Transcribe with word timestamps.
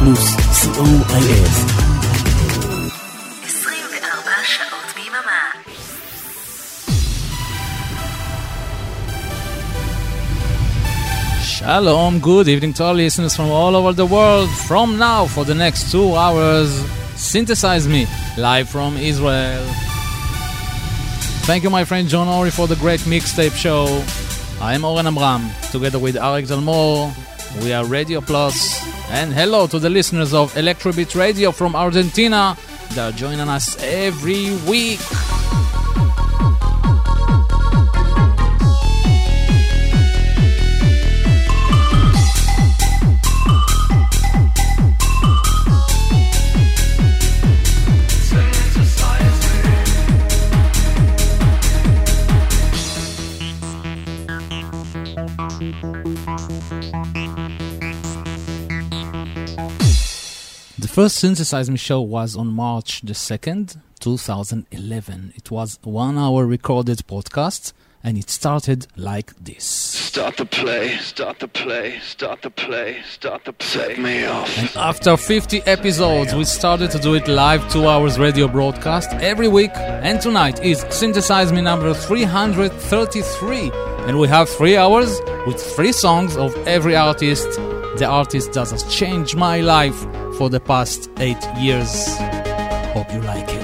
פלוס, 0.00 0.36
co.il. 0.62 1.46
24 3.46 4.32
שעות 4.44 4.94
ביממה. 4.96 5.42
Shalom, 11.42 12.20
good 12.20 12.48
evening 12.48 12.72
to 12.72 12.84
our 12.84 12.94
listeners 12.94 13.36
from 13.36 13.50
all 13.50 13.76
over 13.76 13.92
the 13.92 14.06
world. 14.06 14.48
From 14.68 14.98
now, 14.98 15.26
for 15.26 15.44
the 15.44 15.54
next 15.54 15.90
two 15.92 16.14
hours, 16.14 16.70
Synthesize 17.16 17.86
Me, 17.86 18.06
live 18.38 18.68
from 18.68 18.96
Israel. 18.96 19.64
Thank 21.48 21.64
you, 21.64 21.70
my 21.70 21.84
friend 21.84 22.08
John 22.08 22.28
Ori, 22.28 22.50
for 22.50 22.66
the 22.66 22.76
great 22.76 23.00
mixtape 23.00 23.56
show. 23.66 23.84
I 24.68 24.74
am 24.74 24.84
Oren 24.84 25.06
Amram, 25.06 25.42
together 25.70 25.98
with 25.98 26.14
Arik 26.16 26.46
Zalmor. 26.50 27.12
We 27.62 27.72
are 27.72 27.84
Radio 27.84 28.20
Plus. 28.20 28.89
and 29.13 29.33
hello 29.33 29.67
to 29.67 29.77
the 29.77 29.89
listeners 29.89 30.33
of 30.33 30.55
Electrobeat 30.55 31.15
Radio 31.15 31.51
from 31.51 31.75
Argentina. 31.75 32.55
They 32.93 33.01
are 33.01 33.11
joining 33.11 33.49
us 33.49 33.75
every 33.83 34.55
week. 34.65 34.99
First 60.91 61.15
Synthesize 61.15 61.69
Me 61.69 61.77
show 61.77 62.01
was 62.01 62.35
on 62.35 62.47
March 62.47 62.99
the 62.99 63.13
2nd, 63.13 63.77
2011. 64.01 65.31
It 65.37 65.49
was 65.49 65.79
a 65.85 65.89
one 65.89 66.17
hour 66.17 66.45
recorded 66.45 66.97
podcast 67.07 67.71
and 68.03 68.17
it 68.17 68.29
started 68.29 68.87
like 68.97 69.33
this. 69.37 69.63
Start 69.63 70.35
the 70.35 70.45
play, 70.45 70.97
start 70.97 71.39
the 71.39 71.47
play, 71.47 71.97
start 71.99 72.41
the 72.41 72.49
play, 72.49 73.01
start 73.09 73.45
the 73.45 73.53
play. 73.53 73.93
Set 73.93 73.99
me 73.99 74.25
off. 74.25 74.57
And 74.57 74.69
after 74.75 75.15
50 75.15 75.61
episodes, 75.61 76.35
we 76.35 76.43
started 76.43 76.91
to 76.91 76.99
do 76.99 77.13
it 77.13 77.25
live 77.29 77.71
two 77.71 77.87
hours 77.87 78.19
radio 78.19 78.49
broadcast 78.49 79.11
every 79.13 79.47
week. 79.47 79.71
And 79.75 80.19
tonight 80.19 80.61
is 80.61 80.85
Synthesize 80.89 81.53
Me 81.53 81.61
number 81.61 81.93
333. 81.93 83.71
And 84.07 84.19
we 84.19 84.27
have 84.27 84.49
three 84.49 84.75
hours 84.75 85.21
with 85.47 85.55
three 85.55 85.93
songs 85.93 86.35
of 86.35 86.53
every 86.67 86.97
artist. 86.97 87.47
The 87.97 88.05
artist 88.05 88.53
that 88.53 88.69
has 88.69 88.83
changed 88.93 89.35
my 89.35 89.59
life 89.61 89.99
for 90.37 90.49
the 90.49 90.59
past 90.59 91.09
eight 91.17 91.43
years. 91.59 92.17
Hope 92.93 93.11
you 93.13 93.21
like 93.21 93.47
it. 93.49 93.61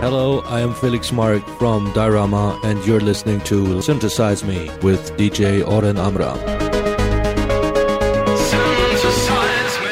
Hello, 0.00 0.40
I 0.46 0.60
am 0.60 0.74
Felix 0.74 1.10
Marc 1.12 1.46
from 1.58 1.92
Diorama, 1.92 2.58
and 2.64 2.84
you're 2.86 3.00
listening 3.00 3.40
to 3.42 3.82
Synthesize 3.82 4.44
Me 4.44 4.70
with 4.82 5.12
DJ 5.16 5.66
Oren 5.66 5.98
Amram. 5.98 6.38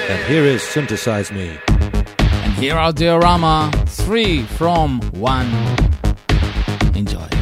And 0.09 0.25
here 0.27 0.45
is 0.45 0.63
Synthesize 0.63 1.33
Me. 1.33 1.59
And 2.19 2.53
here 2.55 2.77
are 2.77 2.93
Diorama 2.93 3.71
3 3.87 4.43
from 4.43 5.01
1. 5.13 5.53
Enjoy. 6.95 7.36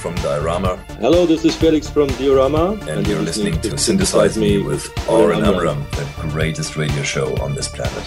from 0.00 0.14
Diorama. 0.16 0.76
Hello, 0.98 1.26
this 1.26 1.44
is 1.44 1.54
Felix 1.54 1.88
from 1.88 2.08
Diorama. 2.16 2.72
And, 2.72 2.88
and 2.88 3.06
you're, 3.06 3.20
listening, 3.20 3.54
listening, 3.54 3.72
to 3.72 3.78
Synthesize, 3.78 4.34
Synthesize 4.34 4.38
Me 4.38 4.62
with 4.62 4.88
Oren 5.08 5.44
Amram, 5.44 5.84
the 5.90 6.28
greatest 6.30 6.74
radio 6.76 7.02
show 7.02 7.36
on 7.42 7.54
this 7.54 7.68
planet. 7.68 8.04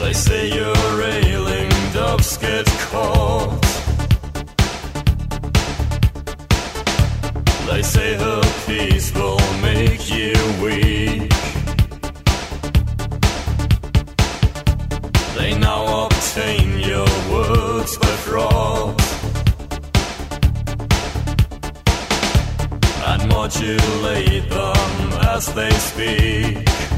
They 0.00 0.12
say 0.12 0.48
your 0.52 0.74
railing, 0.98 1.70
doves 1.92 2.36
get 2.36 2.66
caught. 2.90 3.62
They 7.70 7.82
say 7.82 8.14
her 8.14 8.42
peace 8.66 9.14
will 9.14 9.38
make 9.62 10.10
you 10.10 10.34
weak. 10.60 10.91
modulate 23.62 24.48
them 24.48 25.12
as 25.22 25.54
they 25.54 25.70
speak. 25.70 26.91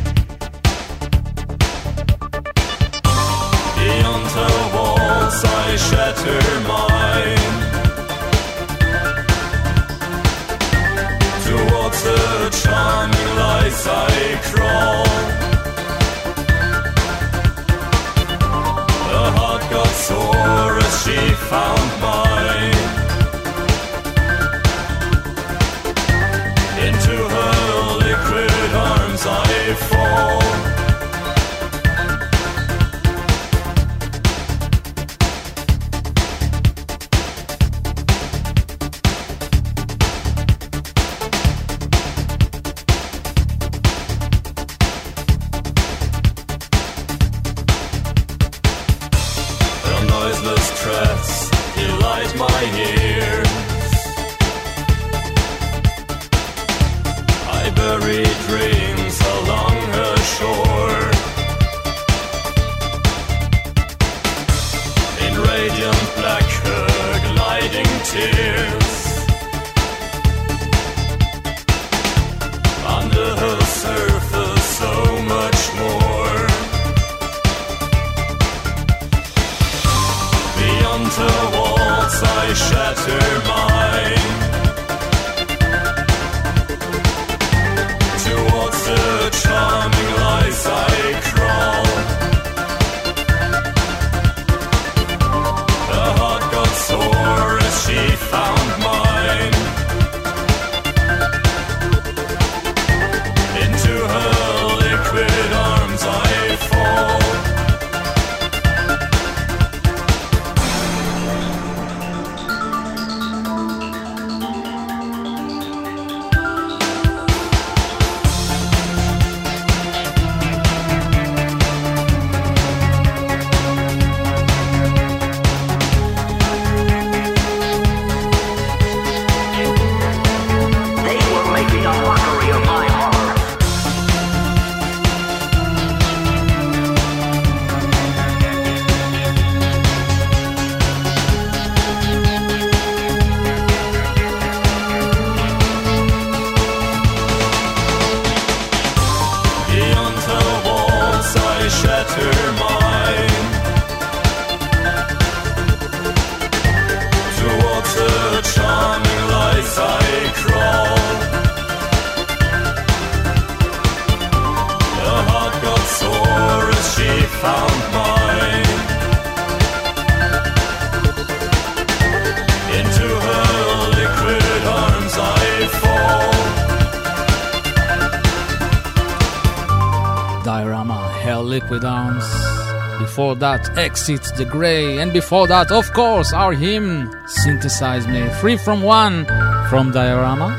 Exit 183.76 184.23
the 184.37 184.45
Grey, 184.45 184.99
and 184.99 185.13
before 185.13 185.49
that, 185.49 185.73
of 185.73 185.93
course, 185.93 186.32
our 186.32 186.52
hymn, 186.52 187.13
Synthesize 187.26 188.06
Me, 188.06 188.28
Free 188.41 188.56
from 188.56 188.82
One, 188.82 189.26
from 189.69 189.91
Diorama. 189.91 190.54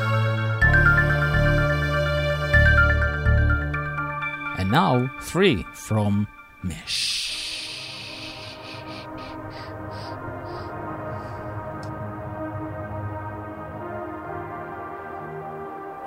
And 4.60 4.70
now, 4.70 5.10
Free 5.22 5.66
from 5.74 6.28
Mesh. 6.62 7.32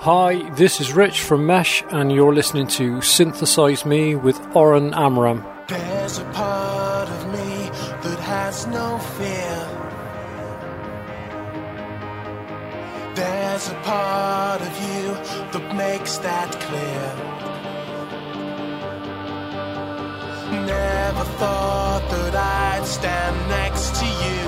Hi, 0.00 0.50
this 0.56 0.78
is 0.80 0.92
Rich 0.92 1.22
from 1.22 1.46
Mesh, 1.46 1.82
and 1.90 2.12
you're 2.12 2.34
listening 2.34 2.66
to 2.68 3.00
Synthesize 3.00 3.86
Me 3.86 4.14
with 4.14 4.38
Oren 4.54 4.92
Amram. 4.92 5.42
clear. 16.68 17.06
Never 20.76 21.24
thought 21.40 22.04
that 22.12 22.34
I'd 22.34 22.86
stand 22.96 23.36
next 23.56 23.88
to 24.00 24.06
you, 24.24 24.44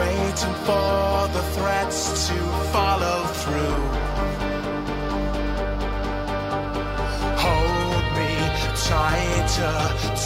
waiting 0.00 0.56
for 0.68 0.98
the 1.36 1.44
threats 1.56 2.00
to 2.28 2.38
follow 2.74 3.18
through. 3.42 3.82
Hold 7.46 8.04
me 8.18 8.34
tighter 8.90 9.78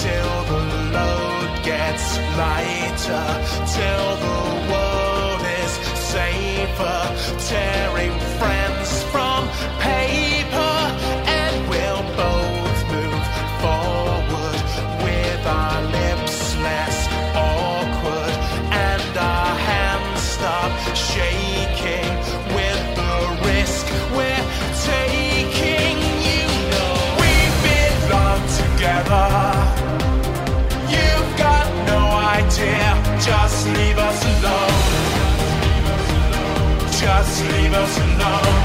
till 0.03 0.35
the 0.51 0.63
load 0.97 1.51
gets 1.71 2.07
lighter, 2.43 3.27
till 3.77 4.09
the 4.25 4.39
world 4.71 4.88
safer, 6.09 7.37
tearing 7.39 8.19
friends. 8.39 8.68
leave 37.37 37.75
us 37.75 37.99
alone. 37.99 38.58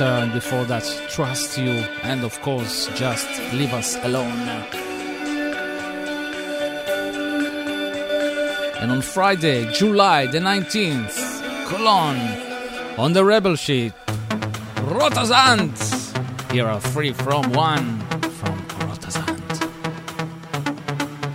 And 0.00 0.32
before 0.32 0.64
that, 0.66 0.84
Trust 1.08 1.58
You, 1.58 1.72
and 2.04 2.22
of 2.22 2.40
course, 2.40 2.88
Just 2.94 3.26
Leave 3.52 3.72
Us 3.72 3.96
Alone. 4.04 4.48
And 8.78 8.92
on 8.92 9.02
Friday, 9.02 9.72
July 9.72 10.26
the 10.26 10.38
19th, 10.38 11.66
Cologne, 11.66 12.20
on 12.96 13.12
the 13.12 13.24
Rebel 13.24 13.56
Sheet, 13.56 13.92
Rotersand. 14.86 15.72
Here 16.52 16.66
are 16.66 16.80
three 16.80 17.12
from 17.12 17.50
one 17.52 17.98
from 18.38 18.56
Rotersand. 18.86 19.70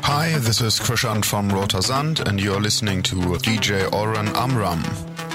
Hi, 0.03 0.37
this 0.37 0.61
is 0.61 0.79
Krischan 0.79 1.25
from 1.25 1.49
Rotersand, 1.49 2.21
and 2.21 2.39
you're 2.39 2.61
listening 2.61 3.03
to 3.03 3.15
DJ 3.15 3.91
Oren 3.91 4.29
Amram. 4.37 4.81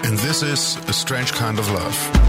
And 0.04 0.16
this 0.18 0.42
is 0.42 0.76
A 0.88 0.94
Strange 0.94 1.32
Kind 1.32 1.58
of 1.58 1.70
Love. 1.70 2.27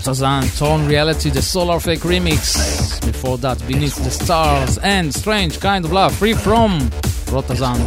Rotersand, 0.00 0.58
Torn 0.58 0.88
Reality, 0.88 1.28
the 1.28 1.42
Solar 1.42 1.78
Fake 1.78 2.00
remix. 2.00 3.04
Before 3.04 3.36
that, 3.36 3.58
Beneath 3.66 3.96
the 3.96 4.10
Stars 4.10 4.78
and 4.78 5.14
Strange 5.14 5.60
Kind 5.60 5.84
of 5.84 5.92
Love, 5.92 6.14
free 6.14 6.32
from 6.32 6.80
Rotersand. 7.26 7.84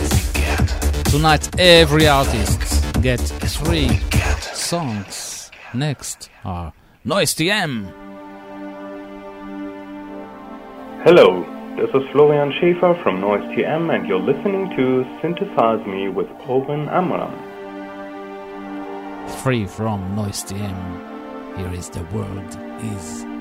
Tonight, 1.05 1.59
every 1.59 2.07
artist 2.07 2.59
get 3.01 3.19
three 3.19 3.89
songs. 4.53 5.49
Next 5.73 6.29
are 6.45 6.73
Noyce 7.03 7.33
TM. 7.33 7.91
Hello, 11.03 11.41
this 11.77 11.89
is 11.95 12.07
Florian 12.11 12.51
Schäfer 12.51 13.01
from 13.01 13.21
Noyce 13.21 13.55
TM, 13.55 13.91
and 13.91 14.07
you're 14.07 14.19
listening 14.19 14.69
to 14.77 15.03
Synthesize 15.19 15.83
Me 15.87 16.09
with 16.09 16.27
Oren 16.47 16.87
Amram. 16.89 17.33
Free 19.41 19.65
from 19.65 20.15
Noyce 20.15 20.43
TM. 20.43 21.12
Here 21.55 21.71
is 21.71 21.89
the 21.89 22.03
world 22.05 22.57
is 22.81 23.32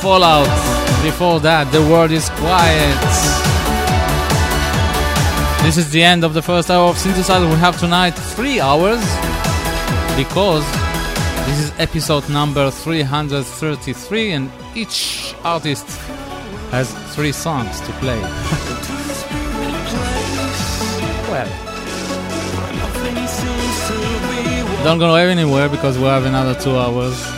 Fallout. 0.00 0.46
Before 1.02 1.40
that, 1.40 1.70
the 1.72 1.82
world 1.82 2.10
is 2.10 2.30
quiet. 2.30 2.96
This 5.62 5.76
is 5.76 5.90
the 5.90 6.02
end 6.02 6.24
of 6.24 6.32
the 6.32 6.40
first 6.40 6.70
hour 6.70 6.88
of 6.88 6.96
Synthesize 6.96 7.42
Me. 7.42 7.48
We 7.50 7.56
have 7.56 7.78
tonight 7.78 8.12
three 8.12 8.60
hours 8.60 9.04
because 10.16 10.64
this 11.46 11.58
is 11.64 11.72
episode 11.78 12.30
number 12.30 12.70
333 12.70 14.32
and 14.32 14.50
each 14.74 15.34
artist 15.44 15.86
has 16.70 16.90
three 17.14 17.32
songs 17.32 17.80
to 17.82 17.92
play. 18.00 18.18
well, 21.28 21.48
don't 24.82 24.98
go 24.98 25.14
anywhere 25.14 25.68
because 25.68 25.98
we 25.98 26.04
have 26.04 26.24
another 26.24 26.54
two 26.58 26.74
hours 26.78 27.37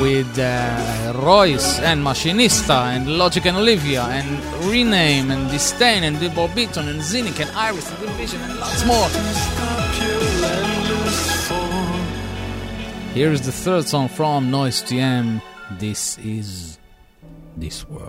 with 0.00 0.38
uh, 0.38 1.12
Royce 1.16 1.78
and 1.80 2.02
Machinista 2.02 2.96
and 2.96 3.18
Logic 3.18 3.44
and 3.44 3.56
Olivia 3.56 4.02
and 4.04 4.28
Rename 4.64 5.30
and 5.30 5.50
Disdain 5.50 6.04
and 6.04 6.16
Dibbo 6.16 6.52
Beaton 6.54 6.88
and 6.88 7.00
Zinnik 7.00 7.38
and 7.40 7.50
Iris 7.50 7.90
and 7.90 8.00
Division 8.00 8.40
and 8.40 8.58
lots 8.58 8.84
more. 8.86 9.08
Here 13.12 13.30
is 13.32 13.42
the 13.42 13.52
third 13.52 13.86
song 13.86 14.08
from 14.08 14.50
Noyce 14.50 14.82
TM. 14.82 15.42
This 15.78 16.16
is 16.18 16.78
This 17.56 17.86
World. 17.88 17.99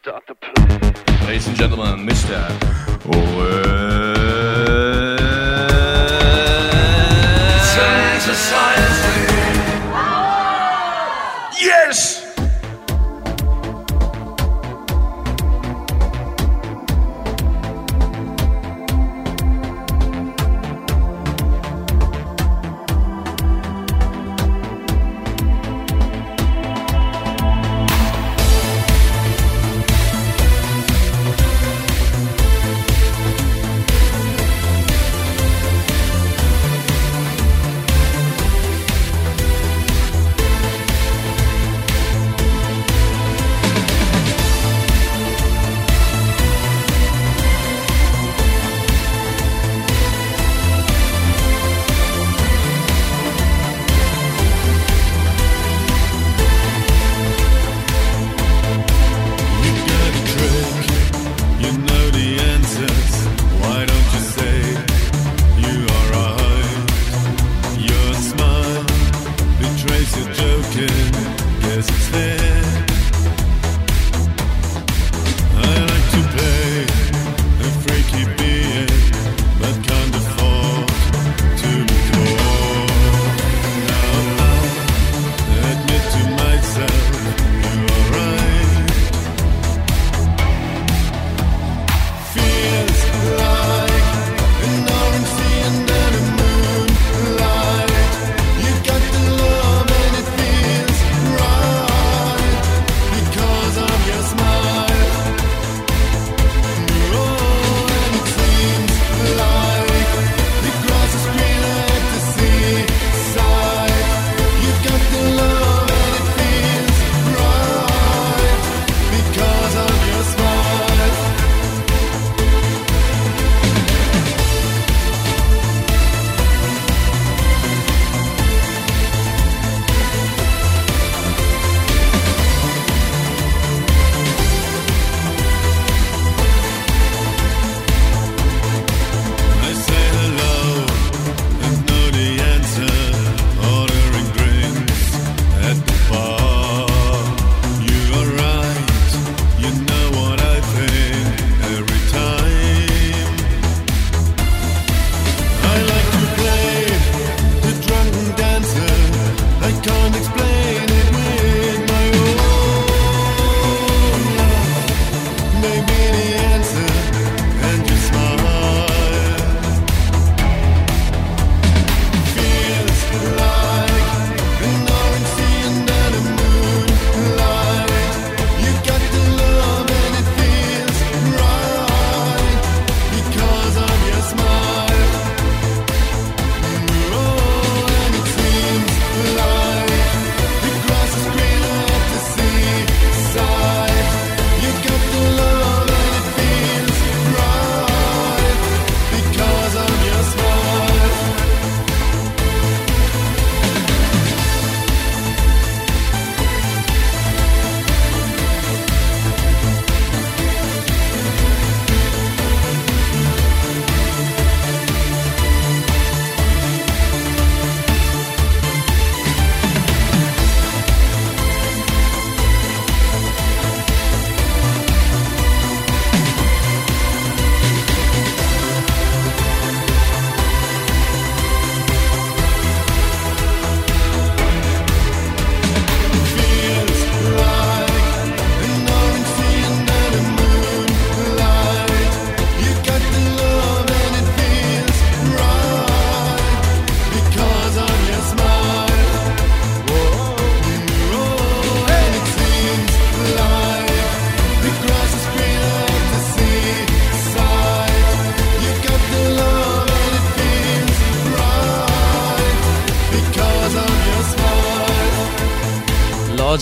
Stop 0.00 0.26
the 0.26 0.35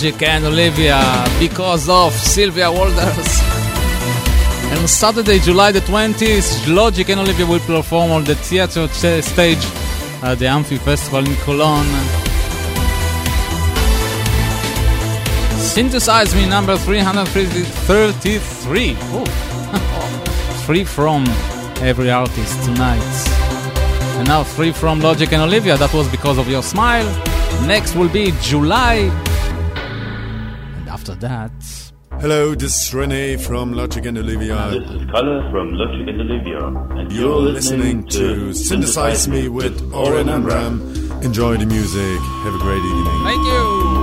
Logic 0.05 0.29
and 0.29 0.45
Olivia 0.45 1.01
because 1.41 1.89
of 1.89 2.13
Sylvia 2.13 2.71
Walders. 2.71 3.41
And 4.71 4.91
Saturday, 4.91 5.39
July 5.39 5.73
the 5.73 5.81
20th, 5.81 6.69
Logic 6.69 7.09
and 7.09 7.21
Olivia 7.21 7.47
will 7.47 7.61
perform 7.61 8.11
on 8.11 8.25
the 8.25 8.35
theater 8.35 8.87
stage 8.89 9.65
at 10.23 10.39
the 10.39 10.47
Amphi 10.47 10.77
Festival 10.77 11.25
in 11.25 11.35
Cologne. 11.37 11.87
Synthesize 15.59 16.35
Me 16.35 16.47
number 16.51 16.77
333. 16.77 18.95
Free 20.67 20.85
from 20.85 21.25
every 21.81 22.11
artist 22.11 22.63
tonight. 22.65 23.01
And 24.19 24.29
now 24.29 24.45
free 24.45 24.73
from 24.73 25.01
Logic 25.01 25.33
and 25.33 25.41
Olivia, 25.41 25.79
that 25.79 25.95
was 25.95 26.09
because 26.09 26.37
of 26.37 26.47
your 26.47 26.63
smile. 26.63 27.09
Next 27.67 27.95
will 27.95 28.11
be 28.11 28.35
July 28.43 29.11
after 31.15 31.29
that. 31.29 32.21
Hello, 32.21 32.55
this 32.55 32.87
is 32.87 32.95
Rene 32.95 33.37
from 33.37 33.73
Logic 33.73 34.05
and 34.07 34.19
Olivia. 34.19 34.57
And 34.57 34.85
this 34.85 35.03
is 35.03 35.11
Kalle 35.11 35.51
from 35.51 35.73
Logic 35.73 36.09
and 36.09 36.21
Olivia. 36.21 36.67
And 36.67 37.13
you're, 37.13 37.23
you're 37.23 37.41
listening, 37.41 38.05
listening, 38.05 38.09
to 38.09 38.55
Synthesize, 38.55 39.29
Me 39.29 39.49
with 39.49 39.93
Oren 39.93 40.29
Amram. 40.29 40.81
Enjoy 41.23 41.57
the 41.57 41.67
music. 41.67 42.21
Have 42.45 42.55
a 42.55 42.59
great 42.59 42.79
evening. 42.79 43.25
Thank 43.25 43.47
you. 43.47 43.94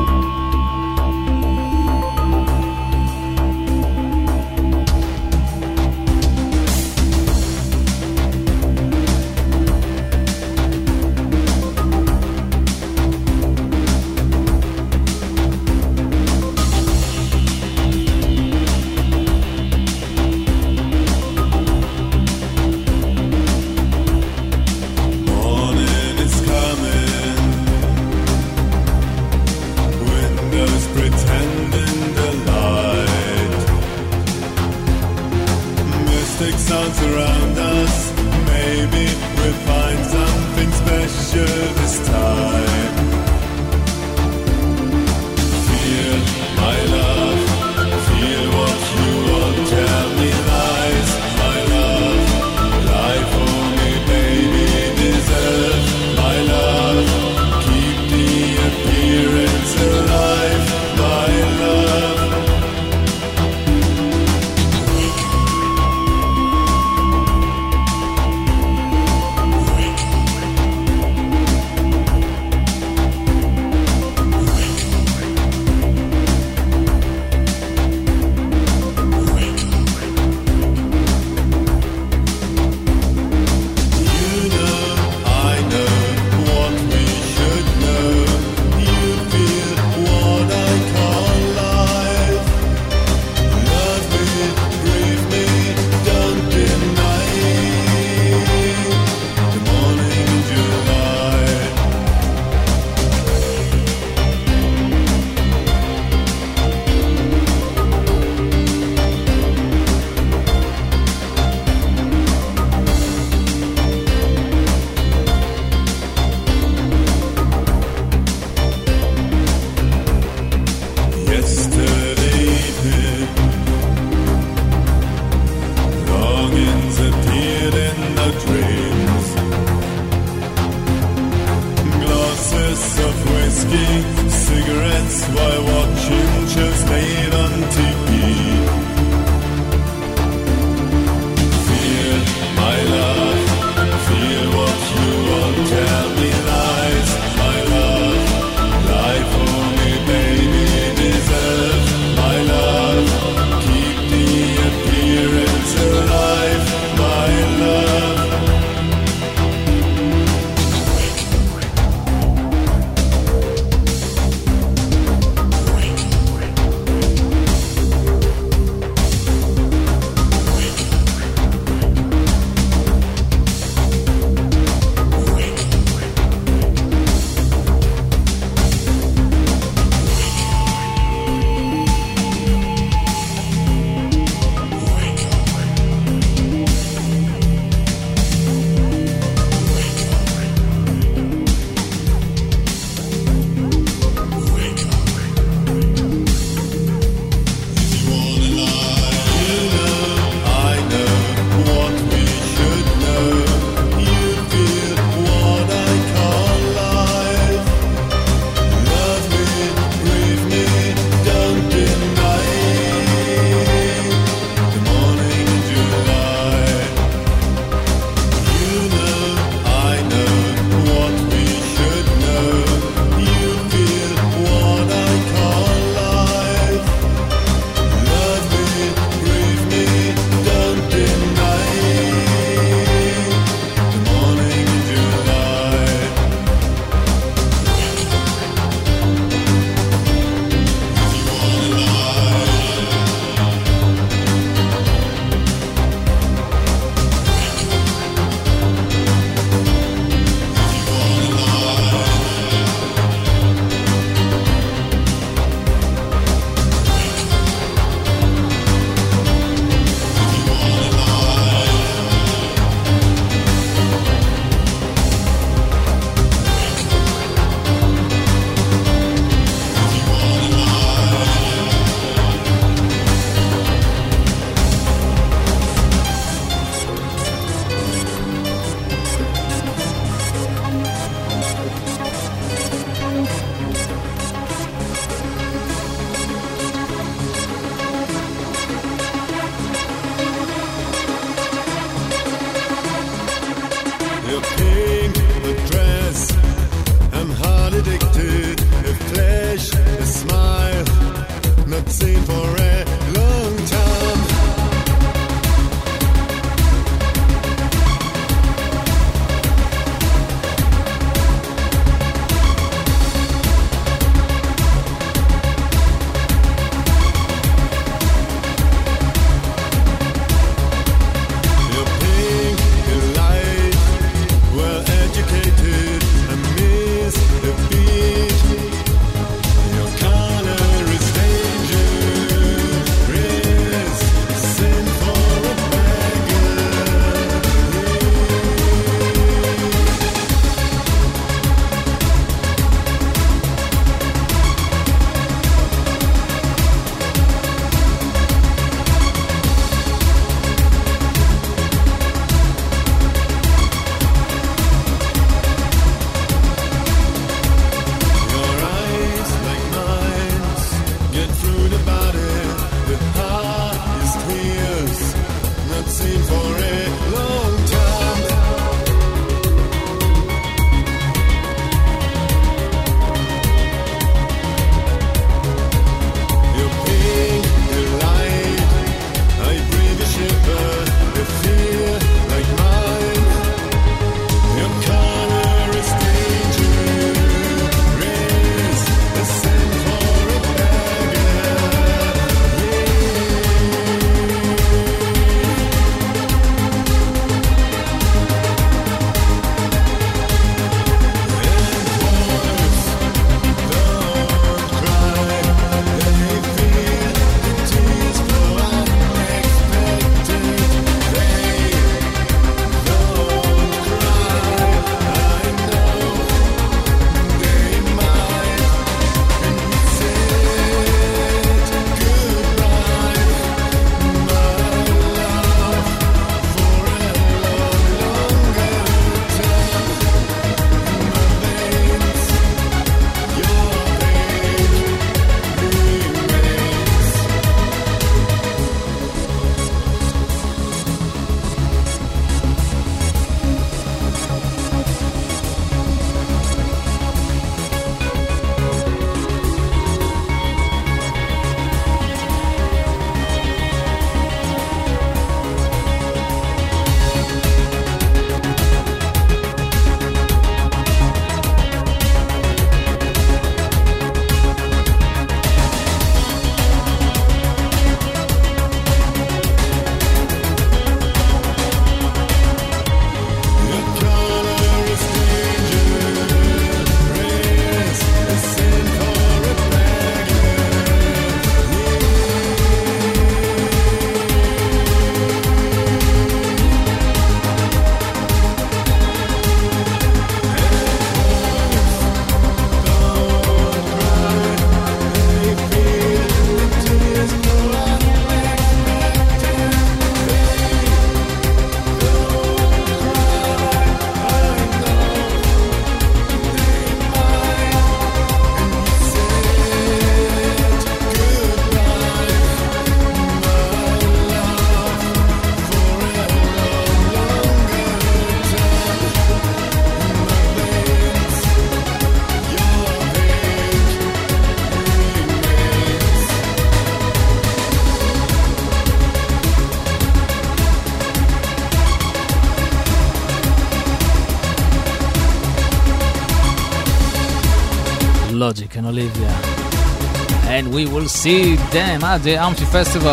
Them 541.72 542.04
at 542.04 542.22
the 542.22 542.36
Amphi 542.36 542.66
Festival 542.66 543.10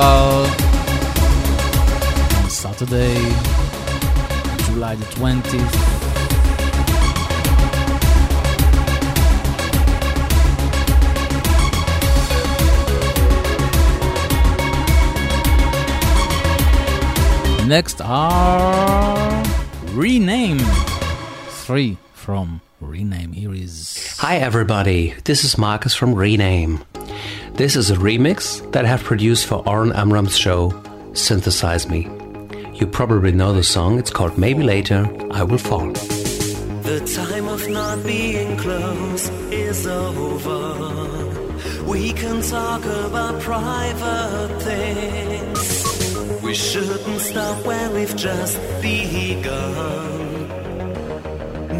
on 2.42 2.50
Saturday, 2.50 3.14
July 4.66 4.96
the 4.96 5.04
20th. 5.14 6.08
Next 17.68 18.00
are 18.00 19.44
Rename. 19.92 20.58
Three 21.48 21.98
from 22.14 22.60
Rename. 22.80 23.32
Here 23.32 23.54
is. 23.54 24.16
Hi 24.18 24.38
everybody, 24.38 25.14
this 25.24 25.44
is 25.44 25.56
Marcus 25.56 25.94
from 25.94 26.14
Rename. 26.14 26.82
This 27.58 27.74
is 27.74 27.90
a 27.90 27.96
remix 27.96 28.62
that 28.70 28.84
I 28.84 28.88
have 28.88 29.02
produced 29.02 29.46
for 29.46 29.68
Oren 29.68 29.90
Amram's 29.90 30.38
show, 30.38 30.72
Synthesize 31.12 31.88
Me. 31.88 32.08
You 32.72 32.86
probably 32.86 33.32
know 33.32 33.52
the 33.52 33.64
song, 33.64 33.98
it's 33.98 34.12
called 34.12 34.38
Maybe 34.38 34.62
Later 34.62 35.10
I 35.32 35.42
Will 35.42 35.58
Fall. 35.58 35.90
The 35.90 37.00
time 37.16 37.48
of 37.48 37.68
not 37.68 38.04
being 38.04 38.56
close 38.58 39.28
is 39.50 39.88
over. 39.88 41.84
We 41.84 42.12
can 42.12 42.42
talk 42.42 42.84
about 42.84 43.40
private 43.40 44.62
things. 44.62 46.40
We 46.40 46.54
shouldn't 46.54 47.20
stop 47.20 47.66
where 47.66 47.90
we've 47.90 48.14
just 48.14 48.56
begun. 48.80 50.48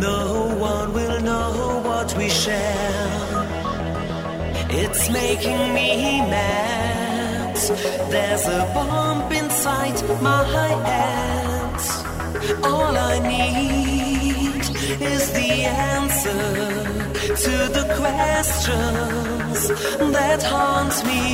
No 0.00 0.56
one 0.58 0.92
will 0.92 1.20
know 1.20 1.82
what 1.84 2.16
we 2.16 2.28
share. 2.30 3.27
It's 4.70 5.08
making 5.10 5.74
me 5.74 6.20
mad. 6.20 7.56
There's 8.10 8.46
a 8.46 8.70
bomb 8.74 9.32
inside 9.32 9.98
my 10.20 10.44
head. 10.86 11.80
All 12.64 12.96
I 12.96 13.18
need 13.34 14.62
is 15.12 15.32
the 15.32 15.50
answer 15.64 16.44
to 17.44 17.54
the 17.76 17.84
questions 18.00 19.68
that 20.14 20.42
haunt 20.42 20.96
me. 21.06 21.24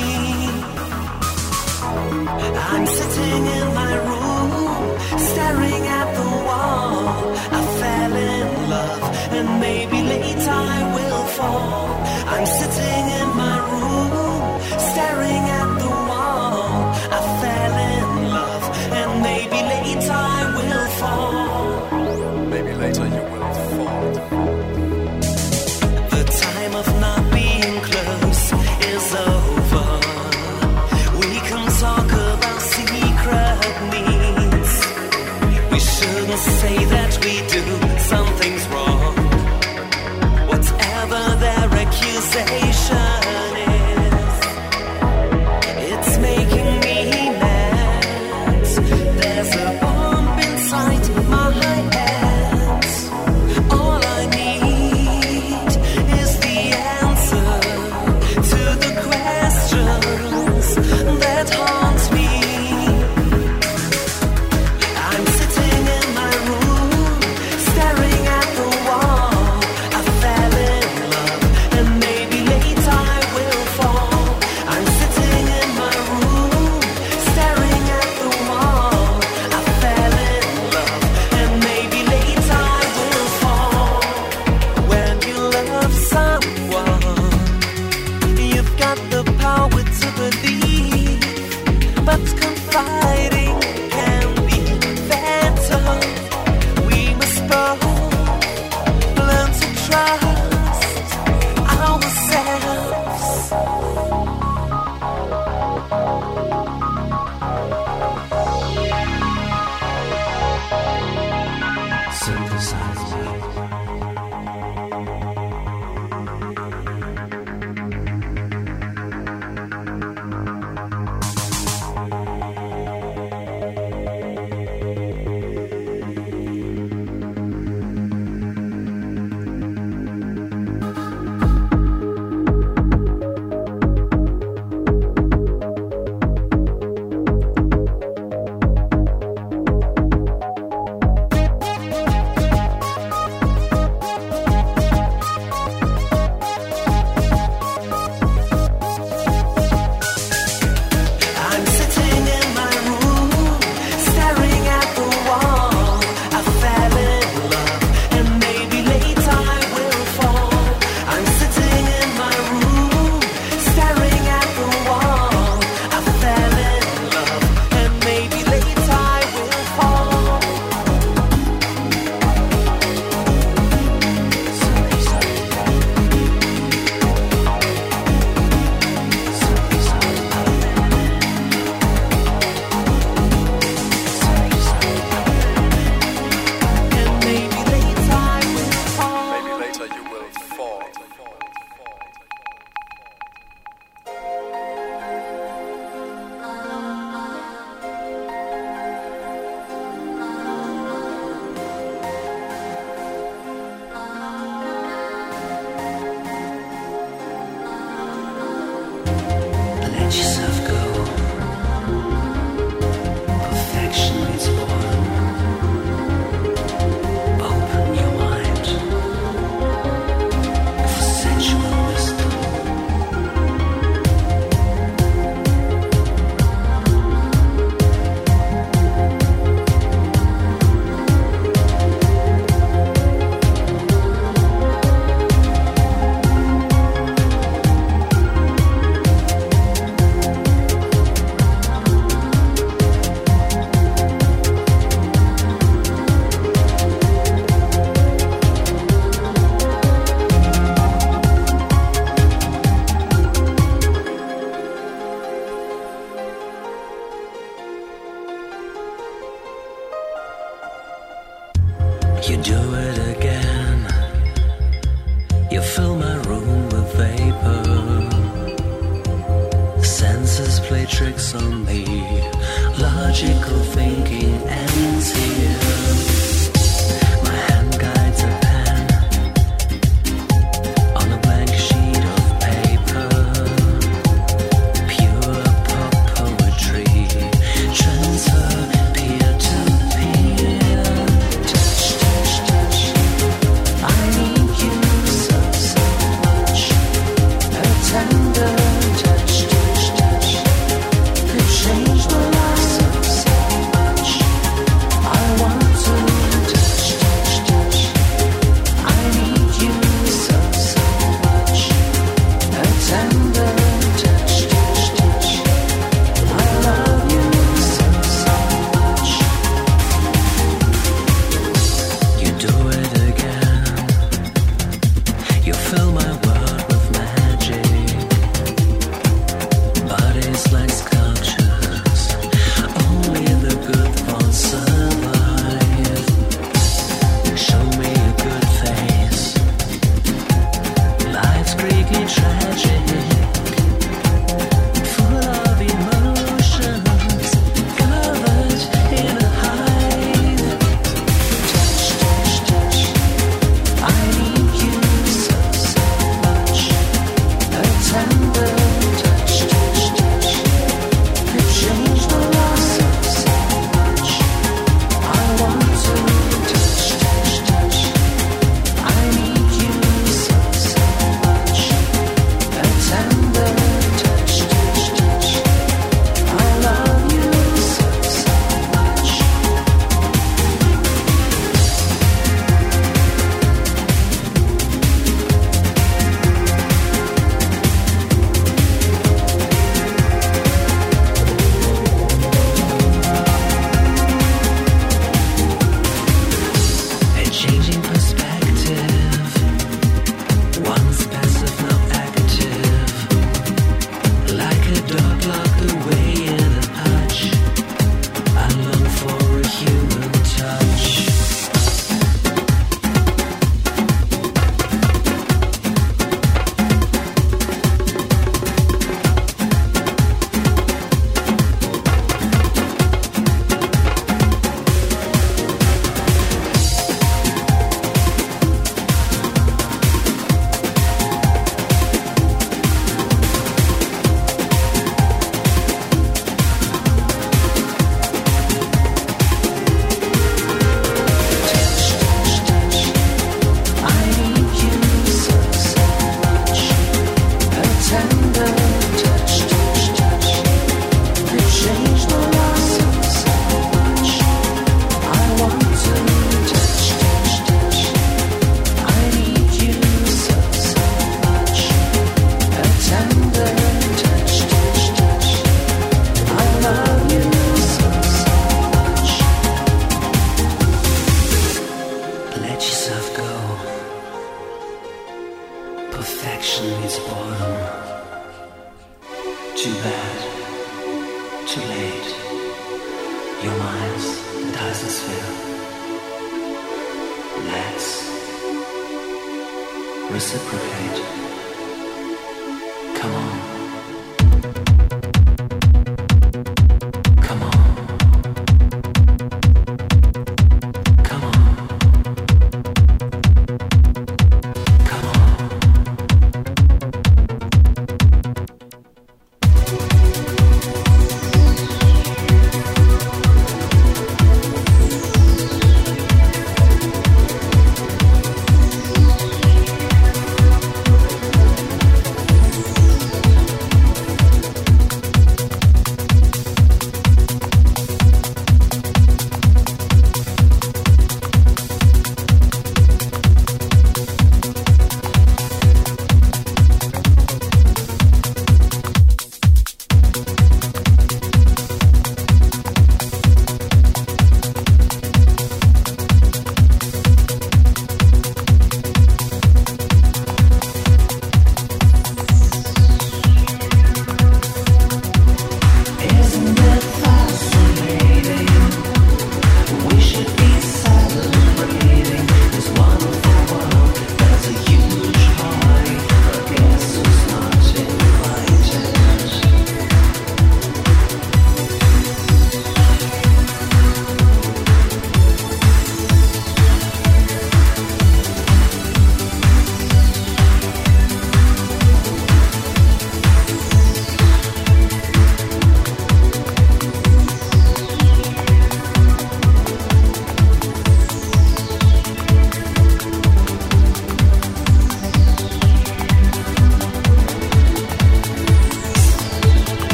I'm 2.71 2.85
sitting 2.87 3.45
in 3.57 3.67
my 3.81 3.93
room, 4.09 4.99
staring 5.19 5.85
at 5.99 6.09
the 6.19 6.29
wall. 6.47 7.35
I 7.57 7.61
fell 7.79 8.15
in 8.15 8.69
love, 8.69 9.03
and 9.37 9.59
maybe 9.59 10.01
later 10.03 10.51
I 10.51 10.95
will 10.95 11.23
fall. 11.37 11.85
I'm 12.33 12.45
sitting 12.45 13.04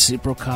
Reciprocal. 0.00 0.54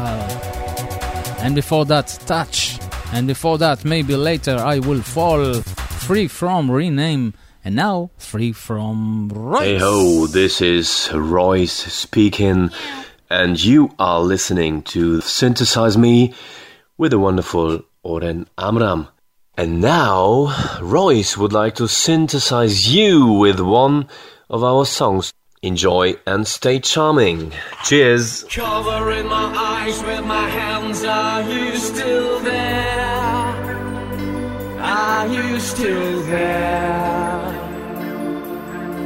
And 1.44 1.54
before 1.54 1.84
that, 1.84 2.06
Touch. 2.24 2.78
And 3.12 3.26
before 3.26 3.58
that, 3.58 3.84
maybe 3.84 4.16
later 4.16 4.56
I 4.56 4.78
will 4.78 5.02
fall. 5.02 5.60
Free 6.06 6.28
from 6.28 6.70
Rename. 6.70 7.34
And 7.62 7.76
now, 7.76 8.10
free 8.16 8.52
from 8.52 9.28
Royce. 9.28 9.64
Hey 9.64 9.78
ho, 9.78 10.26
this 10.26 10.62
is 10.62 11.10
Royce 11.12 11.74
speaking, 11.74 12.70
and 13.28 13.62
you 13.62 13.90
are 13.98 14.20
listening 14.20 14.80
to 14.94 15.20
Synthesize 15.20 15.98
Me 15.98 16.32
with 16.96 17.10
the 17.10 17.18
wonderful 17.18 17.82
Oren 18.02 18.48
Amram. 18.56 19.08
And 19.58 19.82
now, 19.82 20.56
Royce 20.80 21.36
would 21.36 21.52
like 21.52 21.74
to 21.74 21.86
synthesize 21.86 22.94
you 22.94 23.26
with 23.26 23.60
one 23.60 24.08
of 24.48 24.64
our 24.64 24.86
songs. 24.86 25.33
Enjoy 25.64 26.14
and 26.26 26.46
stay 26.46 26.78
charming. 26.78 27.50
Cheers! 27.84 28.44
Covering 28.50 29.26
my 29.28 29.46
eyes 29.56 30.02
with 30.02 30.26
my 30.26 30.46
hands, 30.46 31.02
are 31.04 31.40
you 31.40 31.74
still 31.76 32.38
there? 32.40 33.46
Are 34.78 35.26
you 35.26 35.58
still 35.58 36.22
there? 36.24 37.50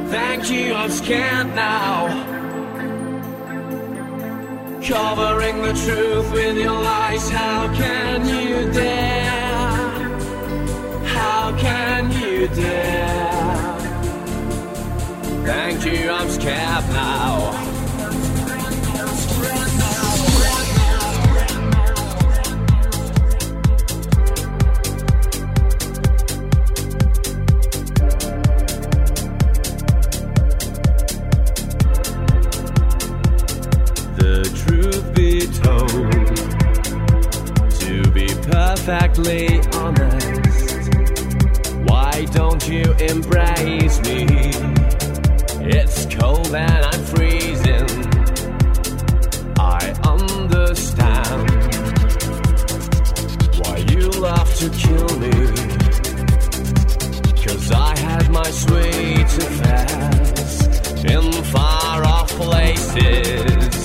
Thank 0.09 0.51
you, 0.51 0.73
I'm 0.73 0.91
scared 0.91 1.47
now. 1.55 2.07
Covering 4.83 5.61
the 5.61 5.73
truth 5.85 6.29
with 6.33 6.57
your 6.57 6.73
lies, 6.73 7.29
how 7.29 7.73
can 7.73 8.27
you 8.27 8.69
dare? 8.73 9.77
How 11.05 11.57
can 11.57 12.11
you 12.11 12.49
dare? 12.49 13.18
Thank 15.45 15.85
you, 15.85 16.09
I'm 16.09 16.29
scared 16.29 16.89
now. 16.89 17.51
The 34.17 34.43
truth 34.63 35.15
be 35.15 35.47
told, 35.63 35.89
to 37.79 38.11
be 38.11 38.27
perfectly 38.51 39.59
honest, 39.73 40.93
why 41.89 42.25
don't 42.33 42.67
you 42.67 42.93
embrace 42.93 43.99
me? 44.01 44.68
It's 45.71 46.07
cold 46.15 46.55
and 46.55 46.83
I'm 46.83 47.03
freezing. 47.03 47.87
I 49.59 49.93
understand 50.03 51.47
why 53.59 53.77
you 53.91 54.09
love 54.09 54.51
to 54.55 54.69
kill 54.71 55.19
me. 55.19 55.29
Cause 57.45 57.71
I 57.71 57.95
had 57.99 58.31
my 58.31 58.49
in 61.05 61.31
far 61.43 62.03
off 62.03 62.29
places. 62.29 63.78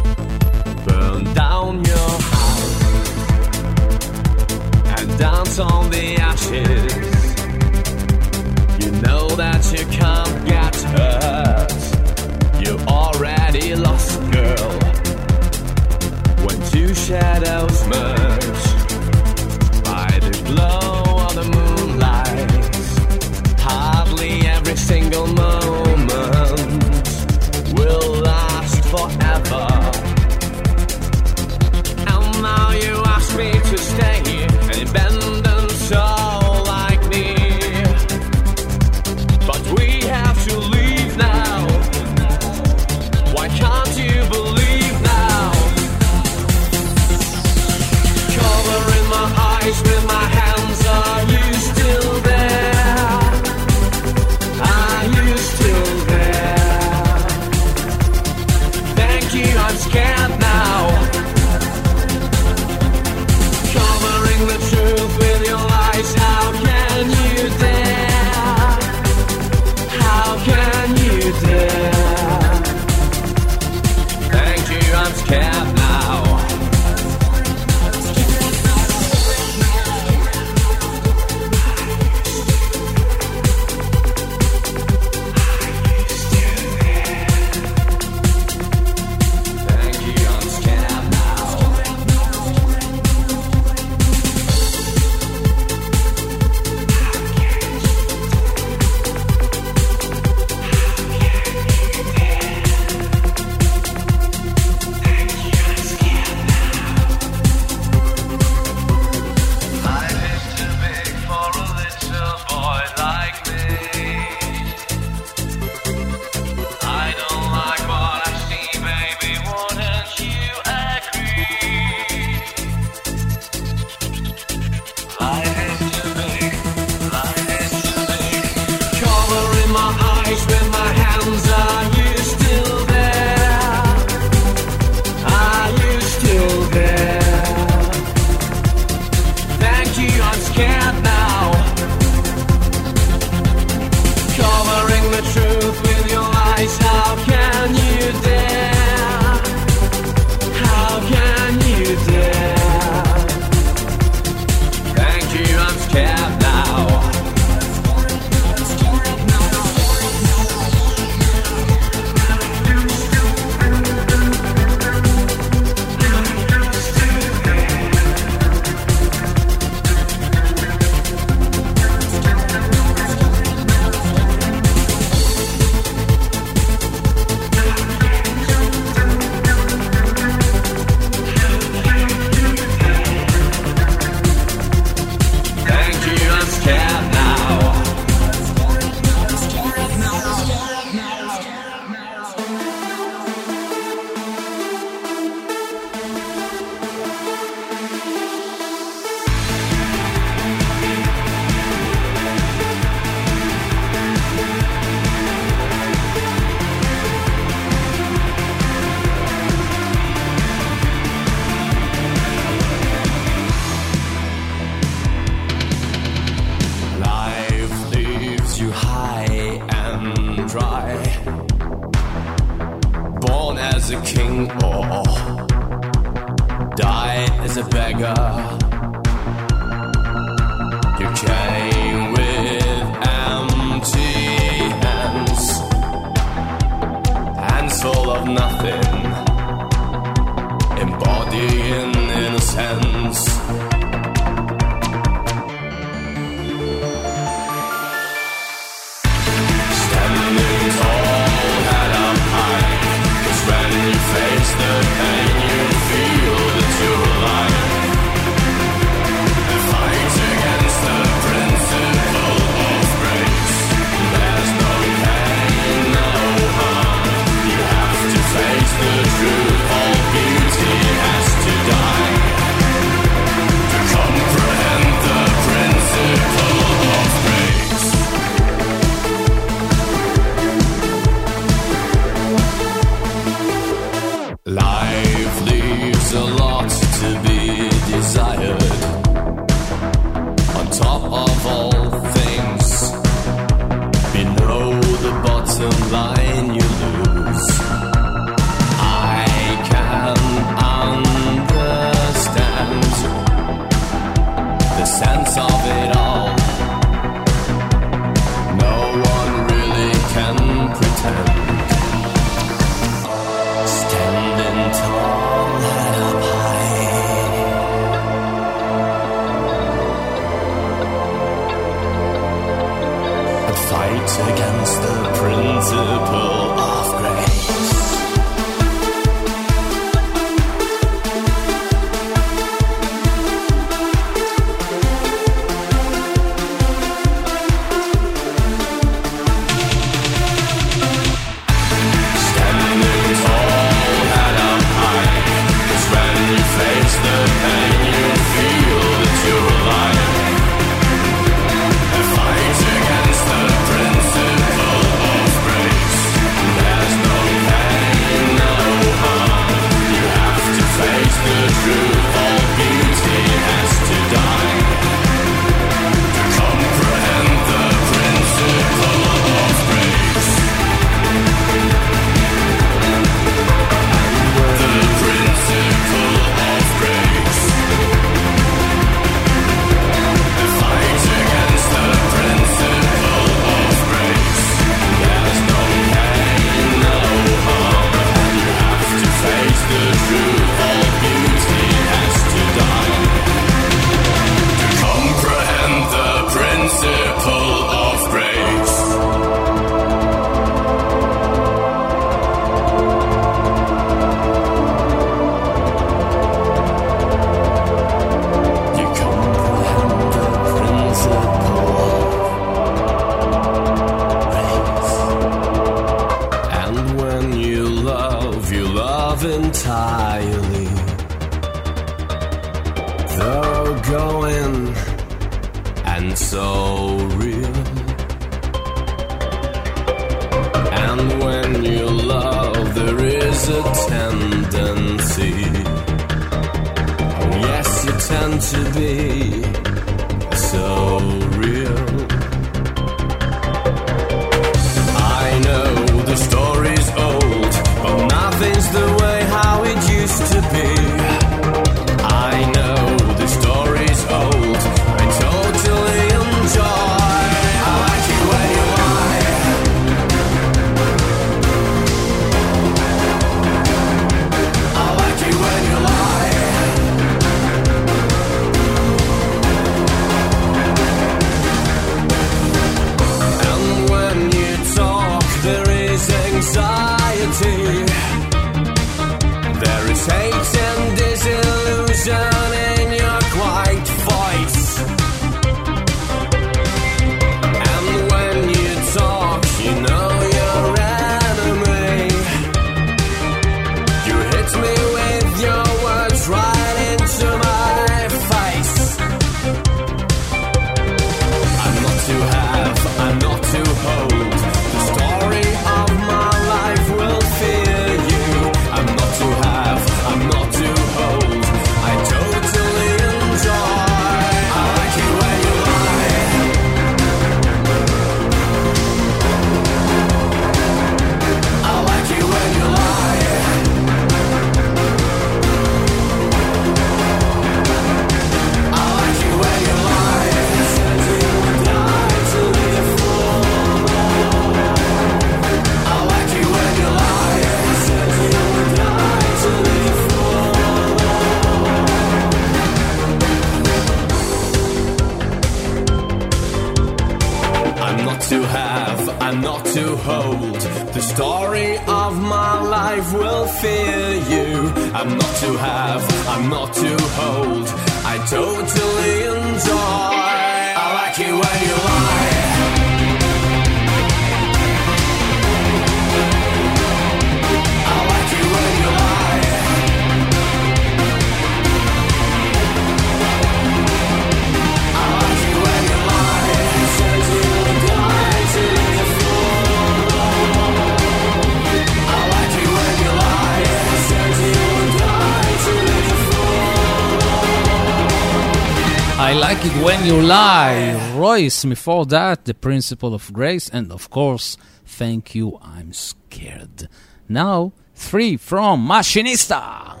You 590.06 590.22
lie. 590.22 591.14
Royce, 591.16 591.64
before 591.64 592.06
that, 592.06 592.44
The 592.44 592.54
Principle 592.54 593.12
of 593.12 593.32
Grace, 593.32 593.68
and 593.68 593.90
of 593.90 594.08
course, 594.08 594.56
Thank 594.84 595.34
You, 595.34 595.58
I'm 595.60 595.92
Scared. 595.92 596.88
Now, 597.28 597.72
three 597.94 598.36
from 598.36 598.86
Machinista. 598.86 600.00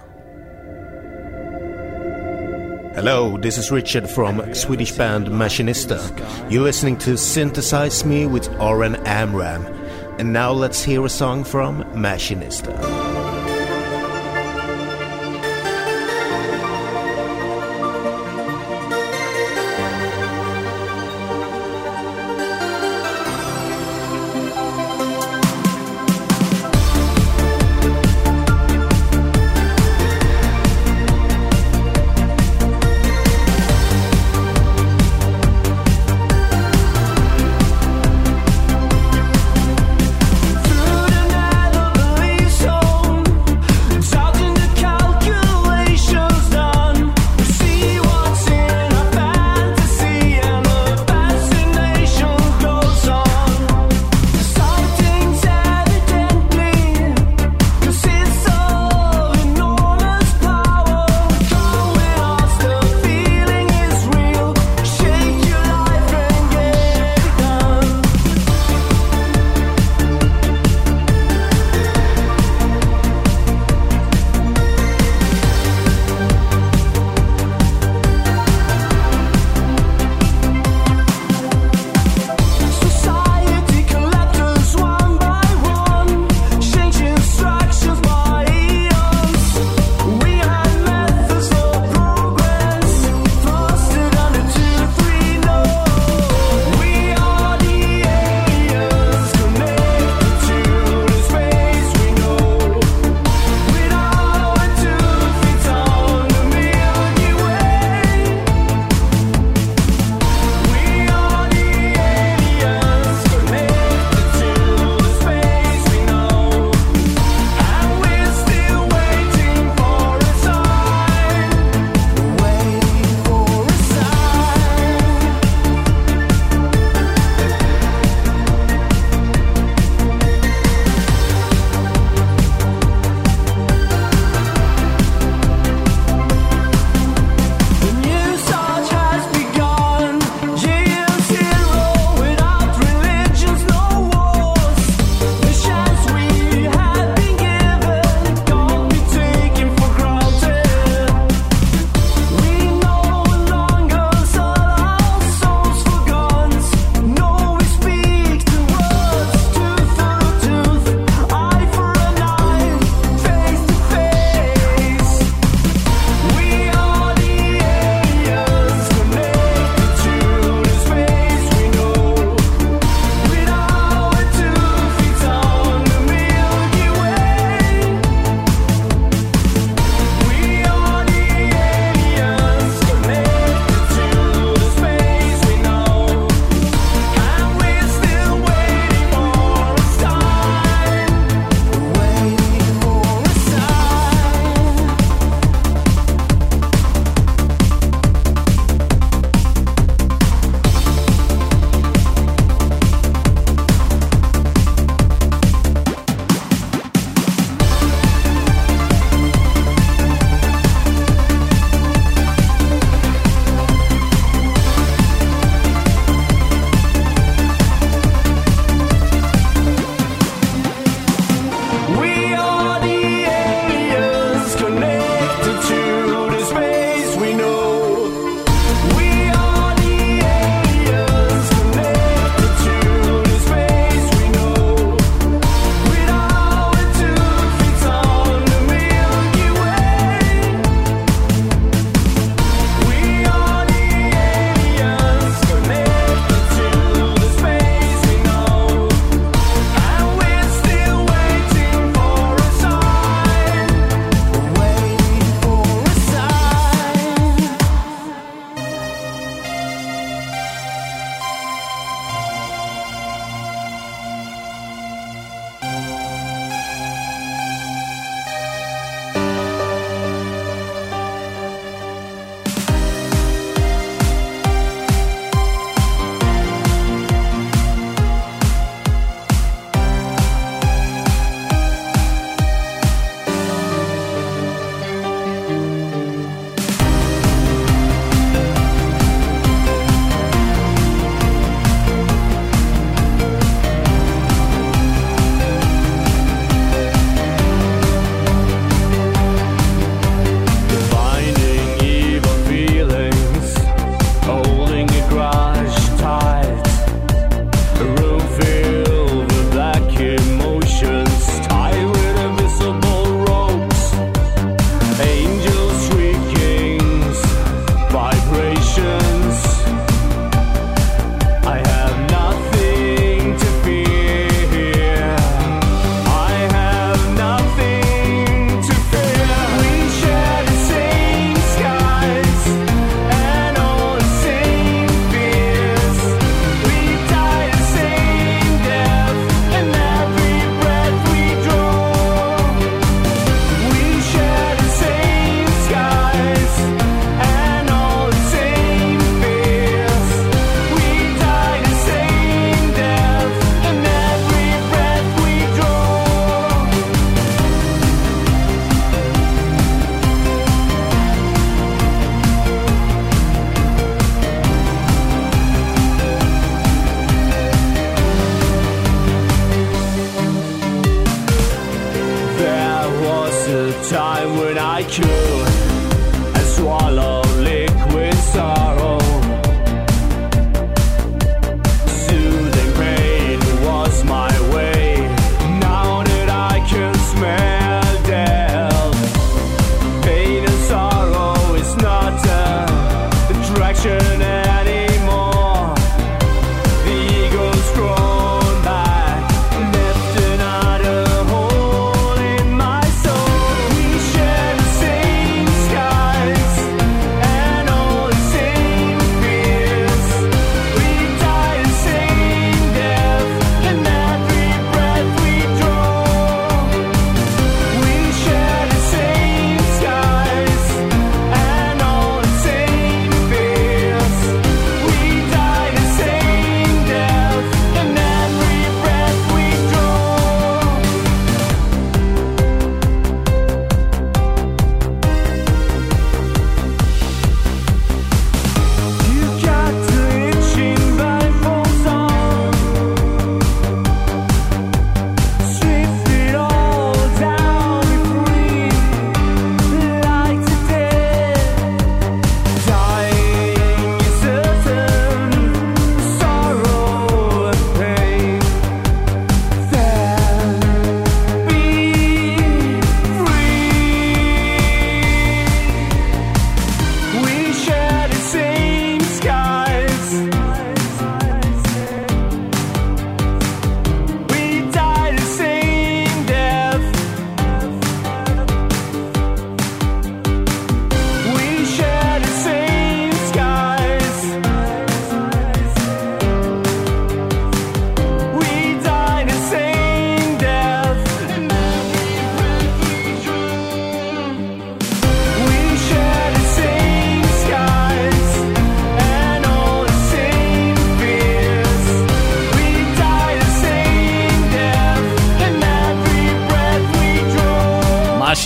Hello, 2.94 3.36
this 3.36 3.58
is 3.58 3.72
Richard 3.72 4.08
from 4.08 4.54
Swedish 4.54 4.92
band 4.92 5.26
Machinista. 5.26 5.98
You're 6.50 6.62
listening 6.62 6.98
to 6.98 7.16
Synthesize 7.16 8.04
Me 8.04 8.26
with 8.26 8.48
Oren 8.60 8.94
Amram. 9.06 9.66
And 10.18 10.32
now 10.32 10.52
let's 10.52 10.84
hear 10.84 11.04
a 11.04 11.08
song 11.08 11.42
from 11.42 11.82
Machinista. 11.94 12.95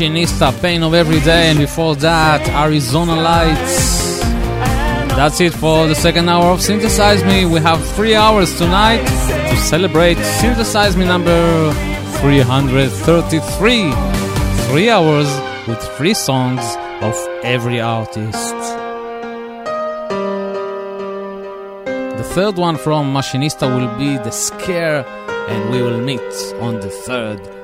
Machinista, 0.01 0.51
Pain 0.63 0.83
of 0.83 0.95
Every 0.95 1.21
Day, 1.21 1.51
and 1.51 1.59
before 1.59 1.95
that, 1.97 2.49
Arizona 2.49 3.15
Lights. 3.15 4.21
That's 5.15 5.43
it 5.43 5.53
for 5.53 5.87
the 5.89 5.95
second 5.95 6.27
hour 6.27 6.47
of 6.55 6.63
Synthesize 6.63 7.23
Me. 7.23 7.45
We 7.45 7.61
have 7.61 7.87
three 7.97 8.15
hours 8.15 8.57
tonight 8.57 9.05
to 9.51 9.57
celebrate 9.59 10.17
Synthesize 10.17 10.97
Me 10.97 11.05
number 11.05 11.71
333. 12.23 13.93
Three 14.71 14.89
hours 14.89 15.29
with 15.69 15.83
three 15.99 16.15
songs 16.15 16.63
of 17.03 17.15
every 17.43 17.79
artist. 17.79 18.55
The 22.17 22.25
third 22.33 22.57
one 22.57 22.79
from 22.79 23.13
Machinista 23.13 23.69
will 23.69 23.95
be 23.99 24.17
The 24.17 24.31
Scare, 24.31 25.05
and 25.51 25.71
we 25.71 25.83
will 25.83 26.01
meet 26.01 26.33
on 26.59 26.81
the 26.81 26.89
third 26.89 27.60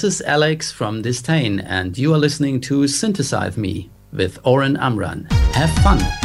This 0.00 0.14
is 0.14 0.22
Alex 0.22 0.72
from 0.72 1.02
Distain, 1.02 1.60
and 1.60 1.98
you 1.98 2.14
are 2.14 2.18
listening 2.18 2.58
to 2.62 2.88
Synthesize 2.88 3.58
Me 3.58 3.90
with 4.14 4.38
Oren 4.44 4.78
Amram. 4.78 5.26
Have 5.52 5.70
fun! 5.82 6.19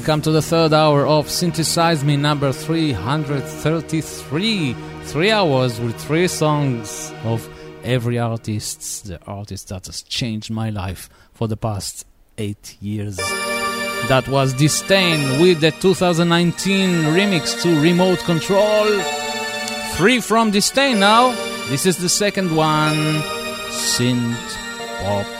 Welcome 0.00 0.22
to 0.22 0.30
the 0.30 0.40
third 0.40 0.72
hour 0.72 1.06
of 1.06 1.28
Synthesize 1.28 2.02
Me 2.02 2.16
number 2.16 2.52
333. 2.52 4.74
Three 5.02 5.30
hours 5.30 5.78
with 5.78 5.94
three 6.00 6.26
songs 6.26 7.12
of 7.22 7.46
every 7.84 8.18
artist, 8.18 9.08
the 9.08 9.22
artist 9.26 9.68
that 9.68 9.84
has 9.84 10.00
changed 10.00 10.50
my 10.50 10.70
life 10.70 11.10
for 11.34 11.48
the 11.48 11.58
past 11.58 12.06
eight 12.38 12.78
years. 12.80 13.18
That 14.08 14.26
was 14.26 14.54
Disdain 14.54 15.38
with 15.38 15.60
the 15.60 15.70
2019 15.70 17.04
remix 17.12 17.60
to 17.60 17.78
Remote 17.82 18.20
Control. 18.20 18.86
Free 19.96 20.20
from 20.20 20.50
Disdain 20.50 20.98
now. 20.98 21.32
This 21.68 21.84
is 21.84 21.98
the 21.98 22.08
second 22.08 22.56
one. 22.56 23.20
Synth 23.68 24.56
Pop. 25.02 25.39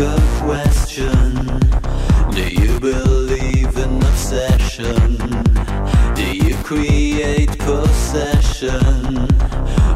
A 0.00 0.20
question. 0.42 1.34
Do 2.30 2.46
you 2.48 2.78
believe 2.78 3.76
in 3.76 3.96
obsession? 4.02 5.16
Do 6.14 6.36
you 6.36 6.54
create 6.62 7.58
possession? 7.58 9.18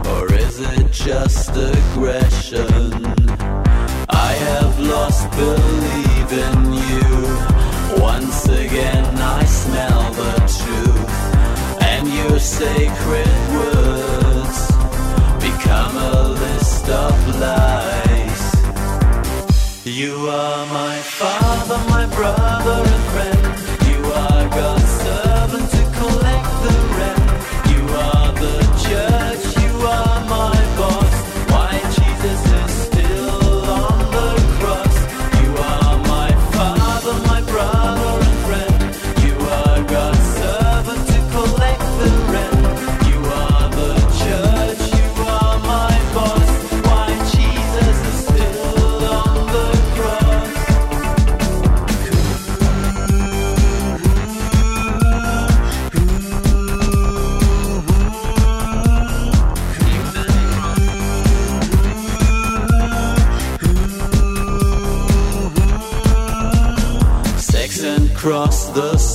Or 0.07 0.33
is 0.35 0.61
it 0.61 0.91
just 0.91 1.51
aggression? 1.51 3.07
I 4.09 4.33
have 4.49 4.79
lost 4.81 5.31
belief 5.33 6.33
in 6.47 6.73
you. 6.89 8.03
Once 8.03 8.47
again, 8.47 9.05
I 9.19 9.45
smell 9.45 10.11
the 10.13 10.35
truth. 10.59 11.83
And 11.83 12.09
your 12.09 12.39
sacred 12.41 13.35
words 13.57 14.59
become 15.47 15.97
a 15.97 16.29
list 16.29 16.89
of 16.89 17.41
lies. 17.41 18.22
You 19.93 20.27
are 20.27 20.67
my 20.73 20.97
father, 20.97 21.77
my 21.91 22.07
brother, 22.07 22.83
and 22.91 23.05
friend. 23.13 23.43
You 23.91 24.01
are 24.11 24.49
God's 24.49 24.89
servant 25.05 25.69
to 25.71 25.83
collect 26.01 26.51
the 26.65 26.75
rent. 26.97 27.29
You 27.73 27.83
are 28.09 28.33
the 28.33 28.57
judge, 28.89 29.22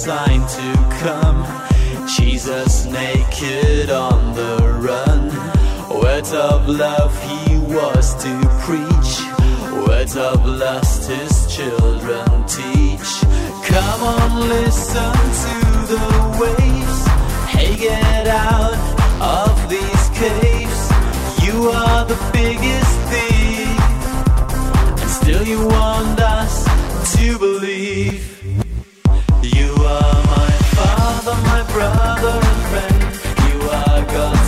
sign 0.08 0.40
to 0.48 0.68
come. 1.04 1.40
Jesus 2.08 2.86
naked 2.86 3.90
on 3.90 4.34
the 4.36 4.56
run. 4.88 5.22
Words 6.02 6.32
of 6.32 6.70
love 6.70 7.14
he 7.28 7.58
was 7.76 8.16
to 8.24 8.34
preach. 8.64 9.12
Words 9.86 10.16
of 10.16 10.46
lust 10.46 11.10
his 11.10 11.34
children 11.54 12.26
teach. 12.48 13.10
Come 13.74 14.02
on, 14.16 14.48
listen 14.48 15.14
to 15.46 15.58
the 15.94 16.08
waves. 16.42 17.00
Hey, 17.54 17.76
get 17.76 18.28
out 18.28 18.80
of 19.20 19.56
these 19.74 20.04
caves. 20.22 20.82
You 21.46 21.56
are 21.82 22.06
the 22.06 22.20
biggest 22.32 22.94
thief. 23.12 23.82
And 25.02 25.10
still 25.20 25.44
you 25.46 25.68
want 25.68 26.18
us 26.22 26.56
to 27.18 27.38
believe 27.38 28.17
brother 31.66 32.40
and 32.42 32.62
friend. 32.70 33.02
You 33.54 33.70
are 33.70 34.06
God's 34.06 34.47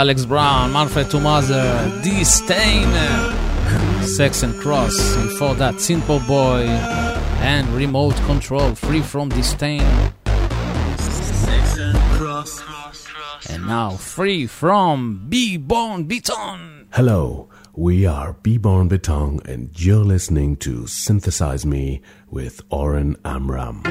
Alex 0.00 0.24
Brown, 0.24 0.72
Manfred 0.72 1.08
Tomazer, 1.08 1.60
uh, 1.60 2.02
D. 2.02 2.24
Stain, 2.24 2.88
uh, 2.88 4.02
Sex 4.02 4.42
and 4.42 4.58
Cross, 4.58 4.98
and 5.16 5.30
for 5.32 5.54
that, 5.56 5.78
Simple 5.78 6.20
Boy, 6.20 6.62
and 7.42 7.68
Remote 7.68 8.16
Control, 8.24 8.74
Free 8.74 9.02
from 9.02 9.28
Disdain. 9.28 9.82
Sex 10.96 11.76
and 11.76 11.98
Cross. 12.16 12.62
And 13.50 13.66
now, 13.66 13.90
Free 13.90 14.46
from 14.46 15.26
Beborn 15.28 16.08
Beton. 16.08 16.88
Hello, 16.94 17.50
we 17.74 18.06
are 18.06 18.32
Beborn 18.32 18.88
Beton, 18.88 19.40
and 19.44 19.68
you're 19.78 20.02
listening 20.02 20.56
to 20.64 20.86
Synthesize 20.86 21.66
Me 21.66 22.00
with 22.30 22.62
Oren 22.70 23.16
Amram. 23.22 23.84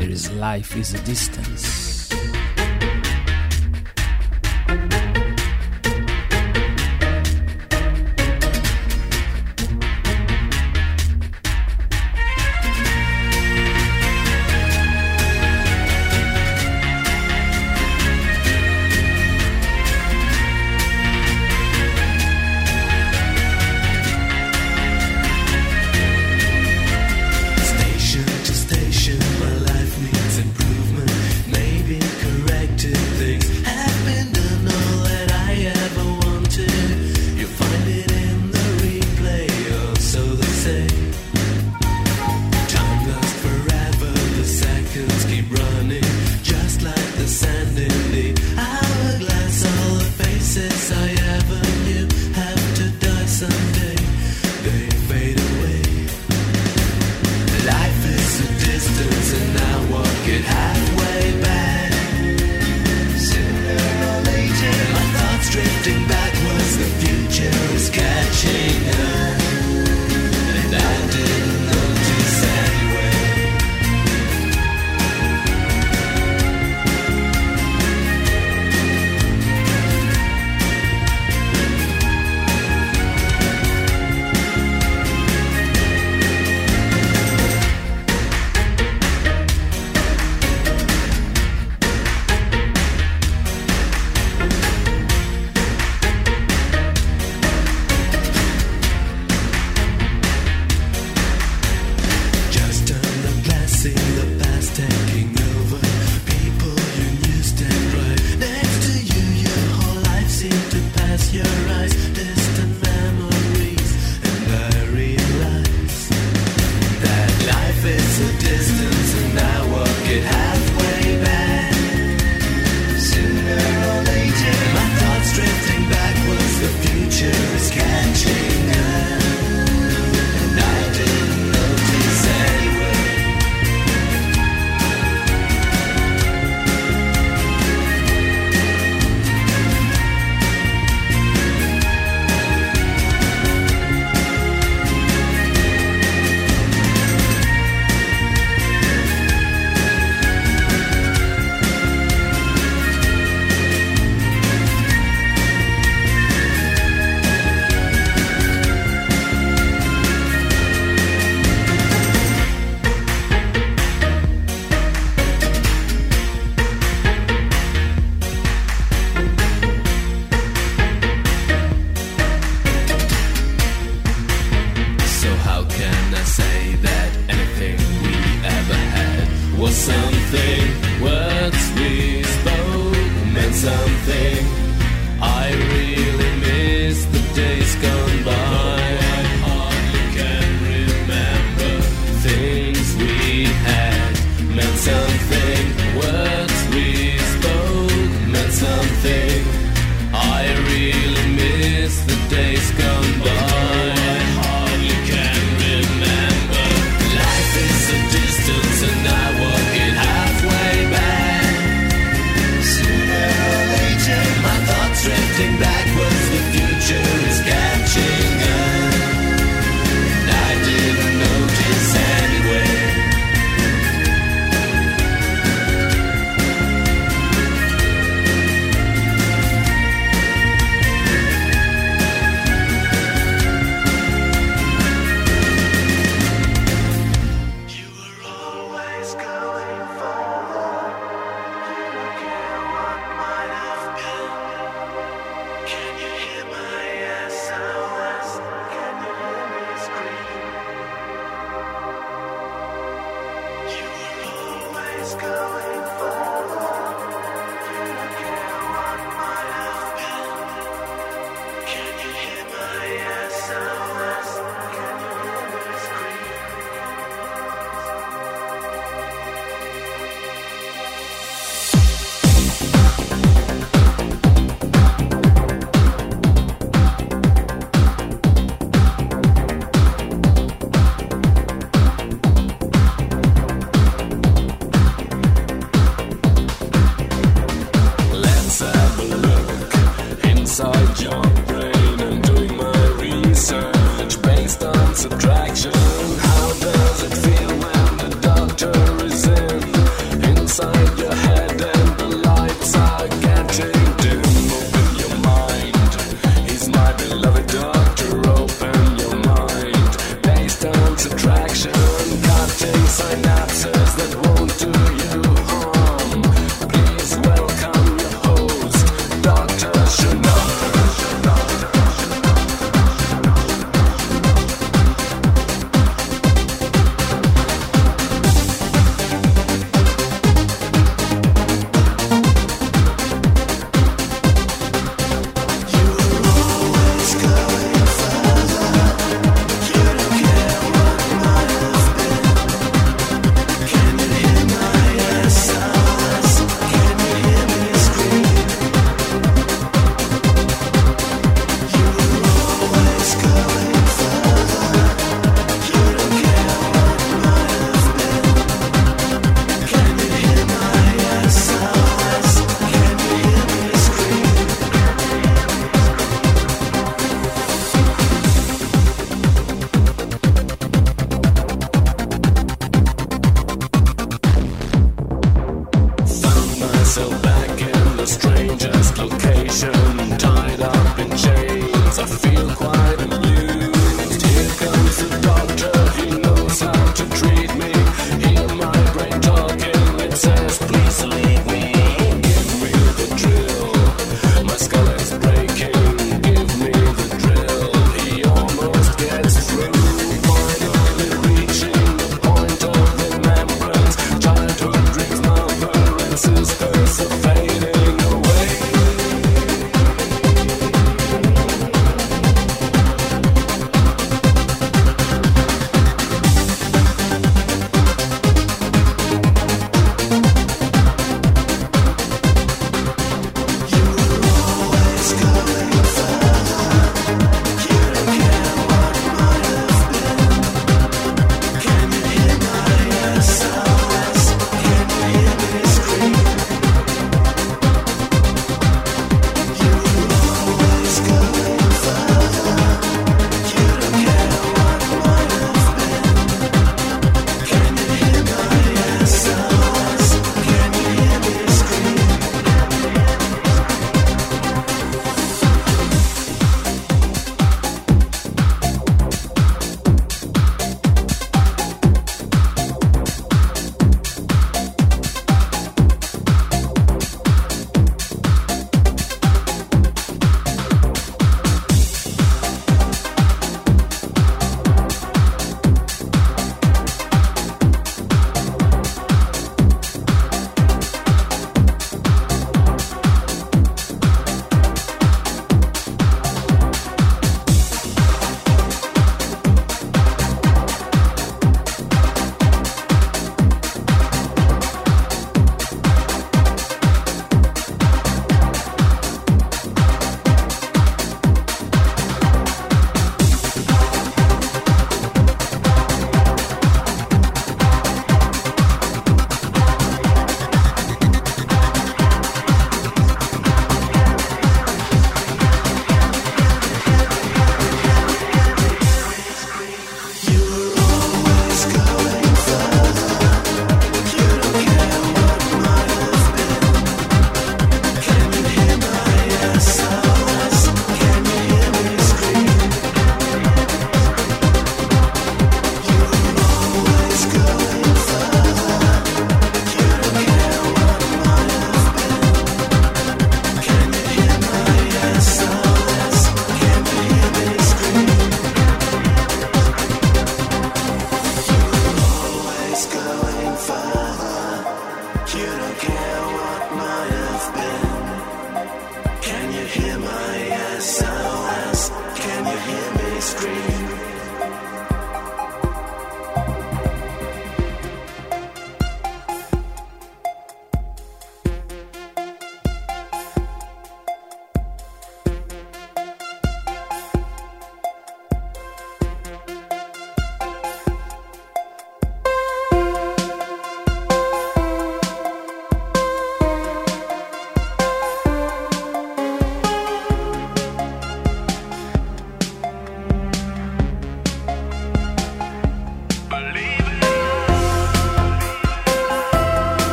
Here 0.00 0.10
is 0.10 0.32
Life 0.32 0.74
is 0.74 0.94
a 0.94 1.04
Distance. 1.04 1.85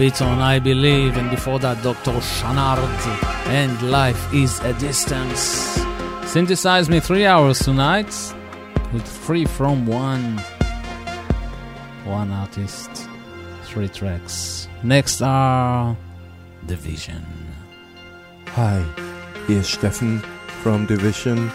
beats 0.00 0.22
on 0.22 0.38
I 0.38 0.58
Believe, 0.58 1.18
and 1.18 1.28
before 1.28 1.58
that, 1.58 1.82
Dr. 1.82 2.12
Shanard 2.12 2.78
and 3.48 3.90
Life 3.90 4.32
is 4.32 4.58
a 4.60 4.72
Distance. 4.80 5.78
Synthesize 6.24 6.88
me 6.88 7.00
three 7.00 7.26
hours 7.26 7.58
tonight 7.58 8.06
with 8.94 9.06
three 9.06 9.44
from 9.44 9.86
one. 9.86 10.38
One 12.06 12.30
artist, 12.30 12.90
three 13.64 13.88
tracks. 13.88 14.68
Next 14.82 15.20
are 15.20 15.94
Division. 16.64 17.22
Hi, 18.56 18.82
here's 19.46 19.68
Stefan 19.68 20.20
from 20.62 20.86
Division, 20.86 21.50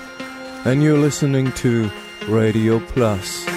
and 0.66 0.84
you're 0.84 1.00
listening 1.00 1.52
to 1.54 1.90
Radio 2.28 2.80
Plus. 2.80 3.55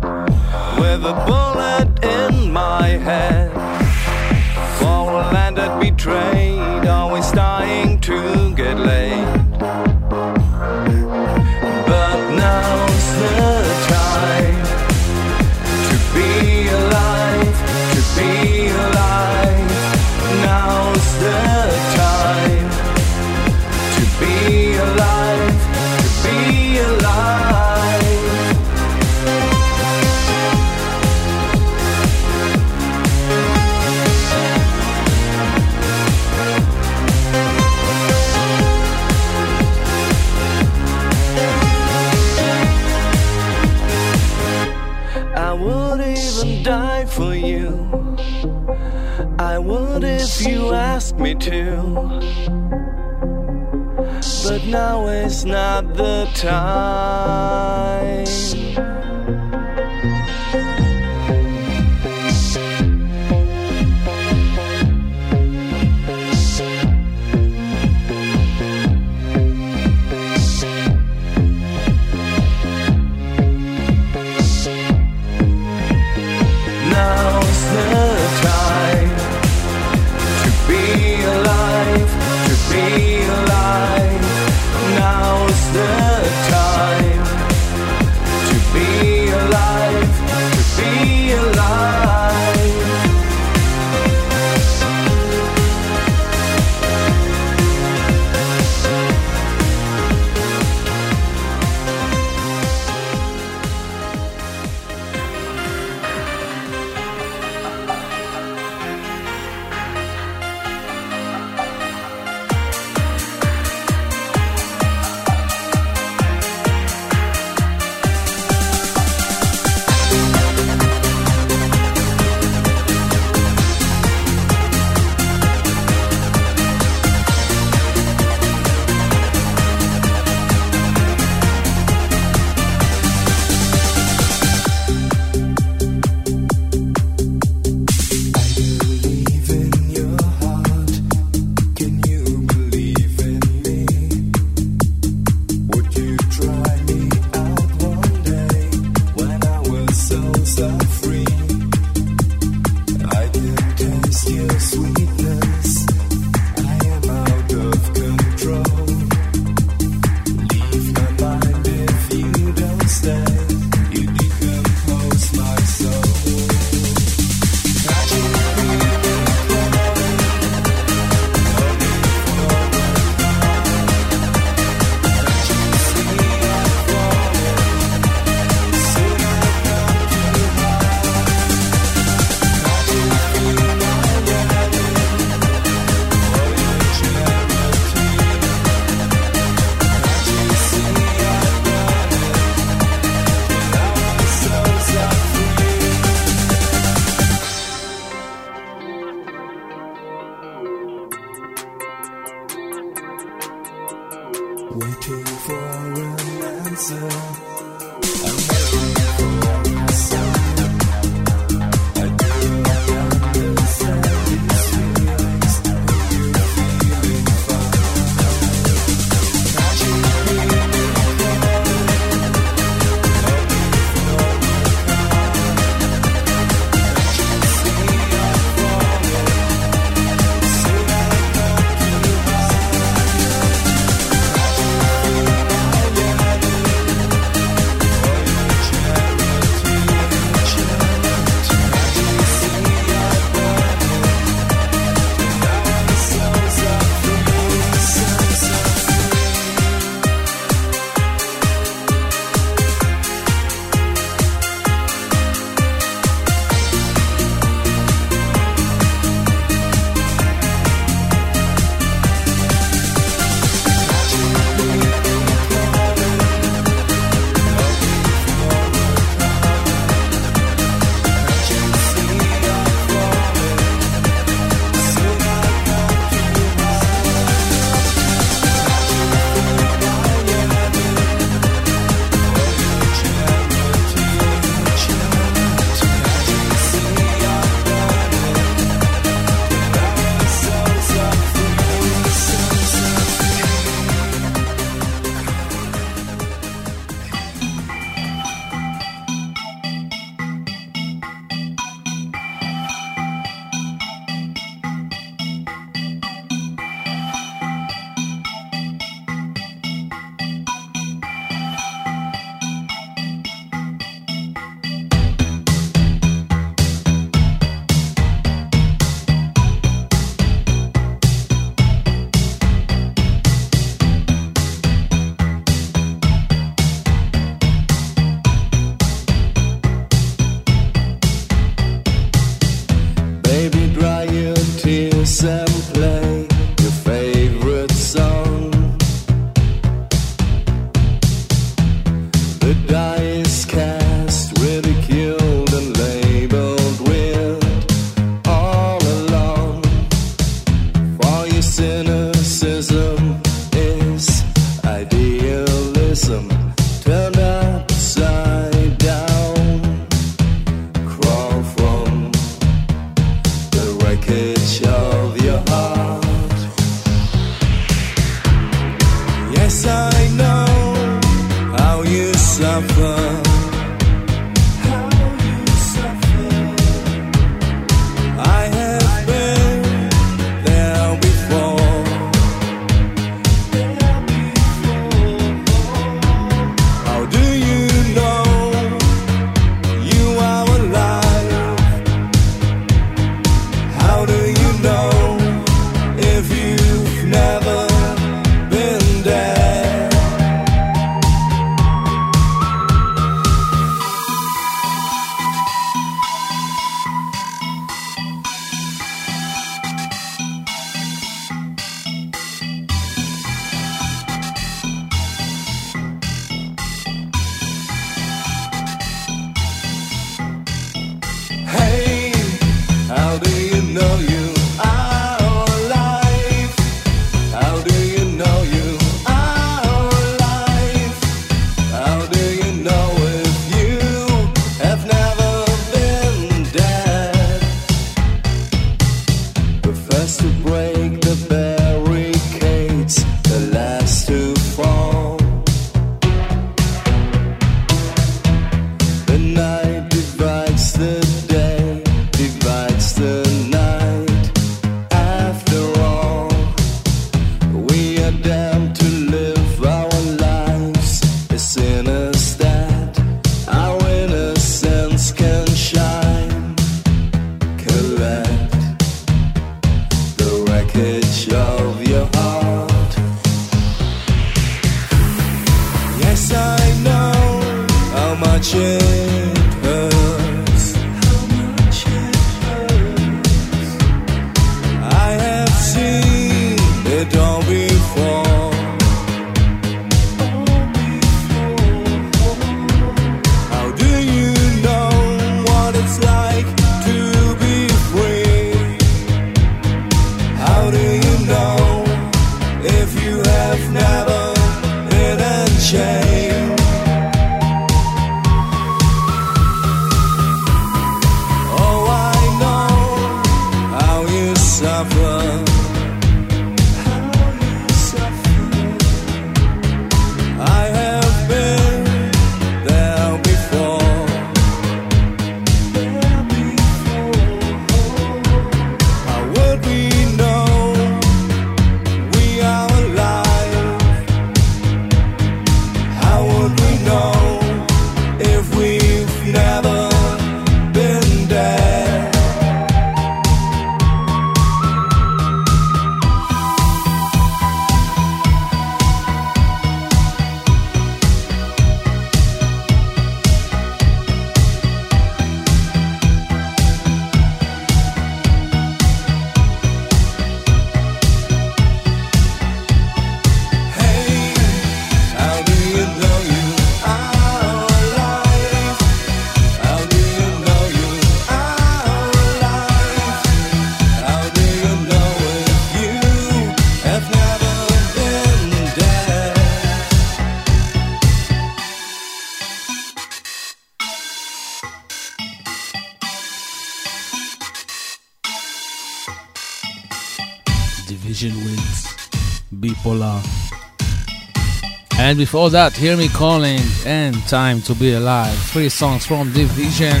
before 595.20 595.50
that, 595.50 595.76
Hear 595.76 595.98
Me 595.98 596.08
Calling 596.08 596.62
and 596.86 597.14
Time 597.28 597.60
to 597.62 597.74
Be 597.74 597.92
Alive. 597.92 598.34
Three 598.52 598.70
songs 598.70 599.04
from 599.04 599.30
Division. 599.34 600.00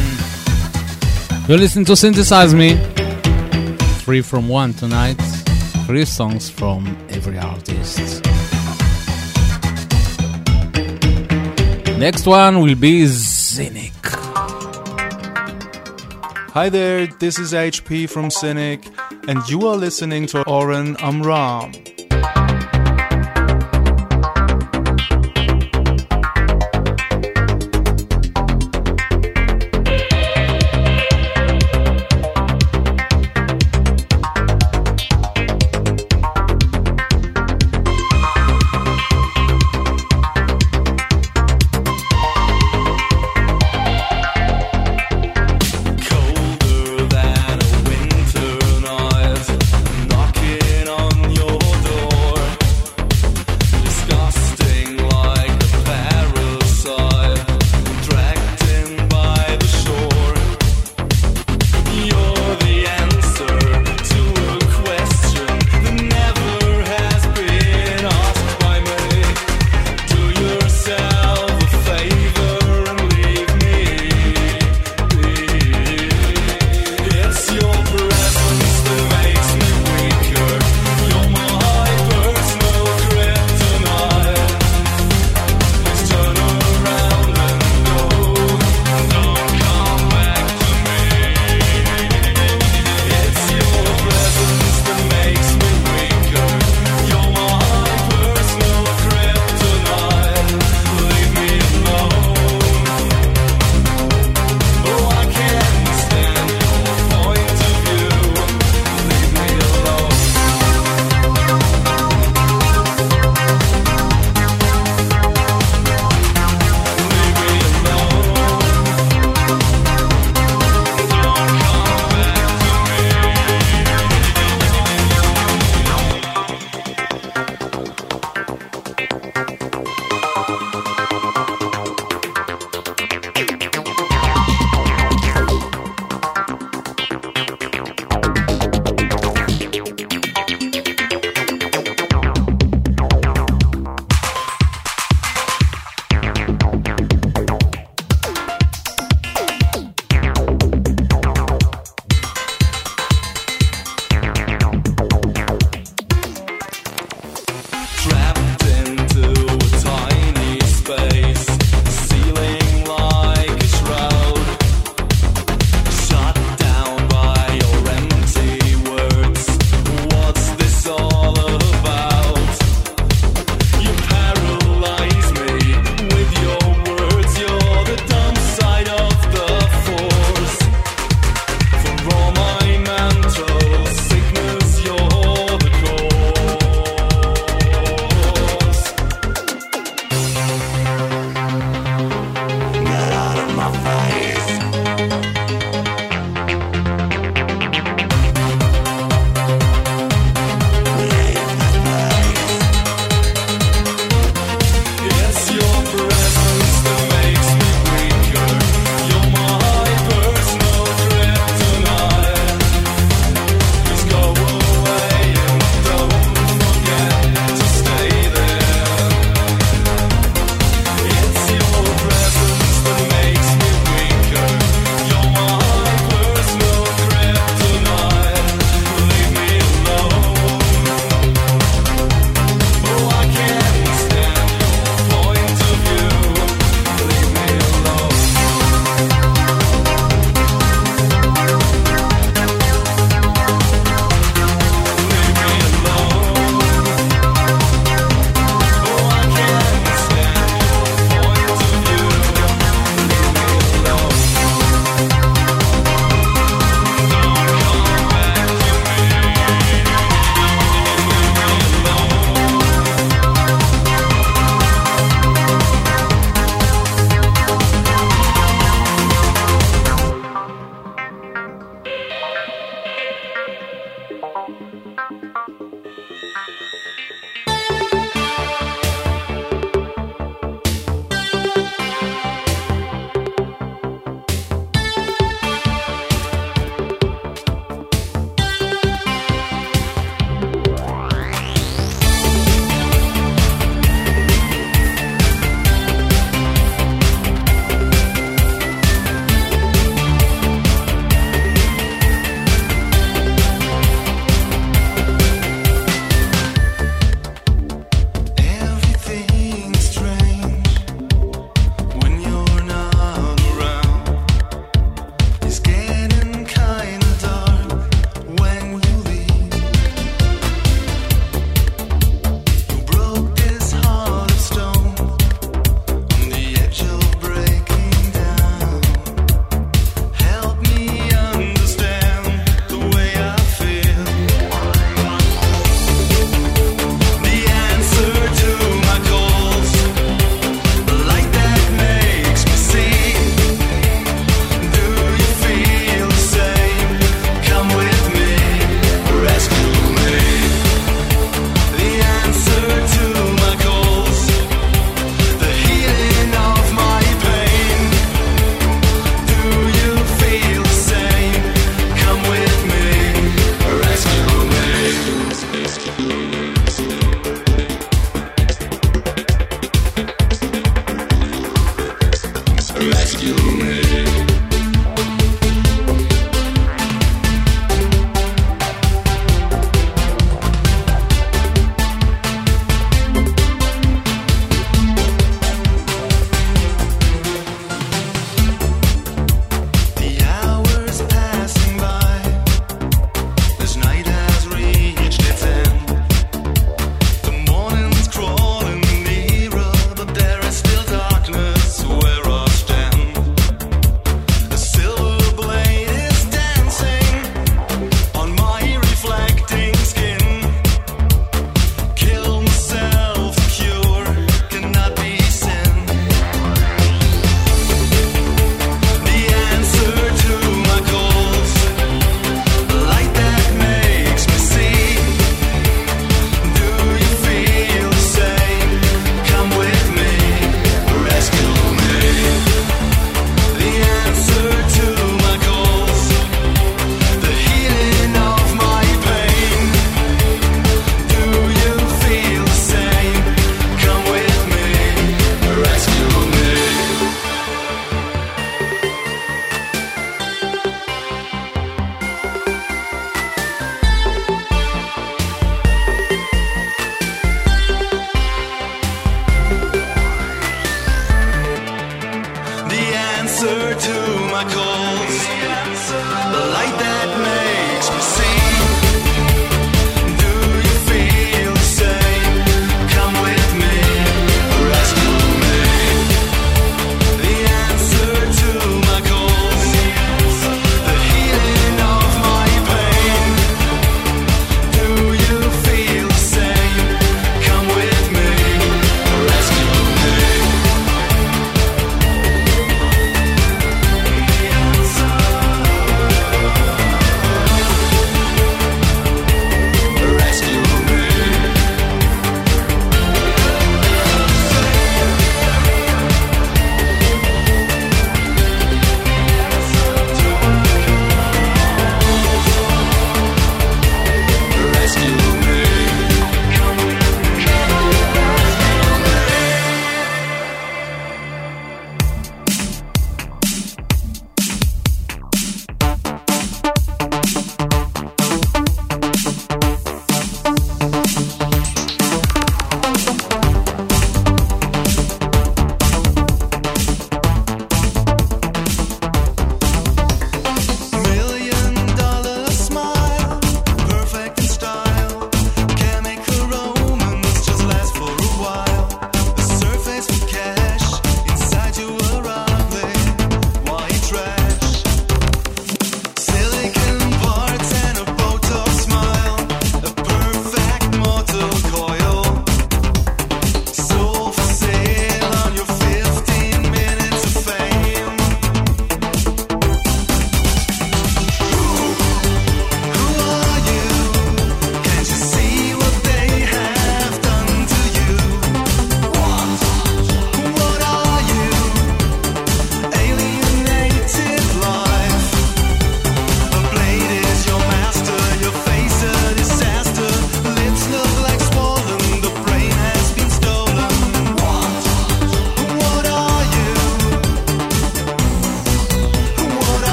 You're 1.46 1.58
listening 1.58 1.84
to 1.84 1.94
Synthesize 1.94 2.54
Me. 2.54 2.78
Three 3.98 4.22
from 4.22 4.48
one 4.48 4.72
tonight. 4.72 5.20
Three 5.84 6.06
songs 6.06 6.48
from 6.48 6.96
every 7.10 7.36
artist. 7.36 8.24
Next 11.98 12.26
one 12.26 12.60
will 12.60 12.74
be 12.74 13.06
Cynic. 13.06 13.92
Hi 16.54 16.70
there, 16.70 17.08
this 17.08 17.38
is 17.38 17.52
HP 17.52 18.08
from 18.08 18.30
Cynic, 18.30 18.86
and 19.28 19.46
you 19.50 19.68
are 19.68 19.76
listening 19.76 20.24
to 20.28 20.48
Oren 20.48 20.96
Amram. 21.00 21.89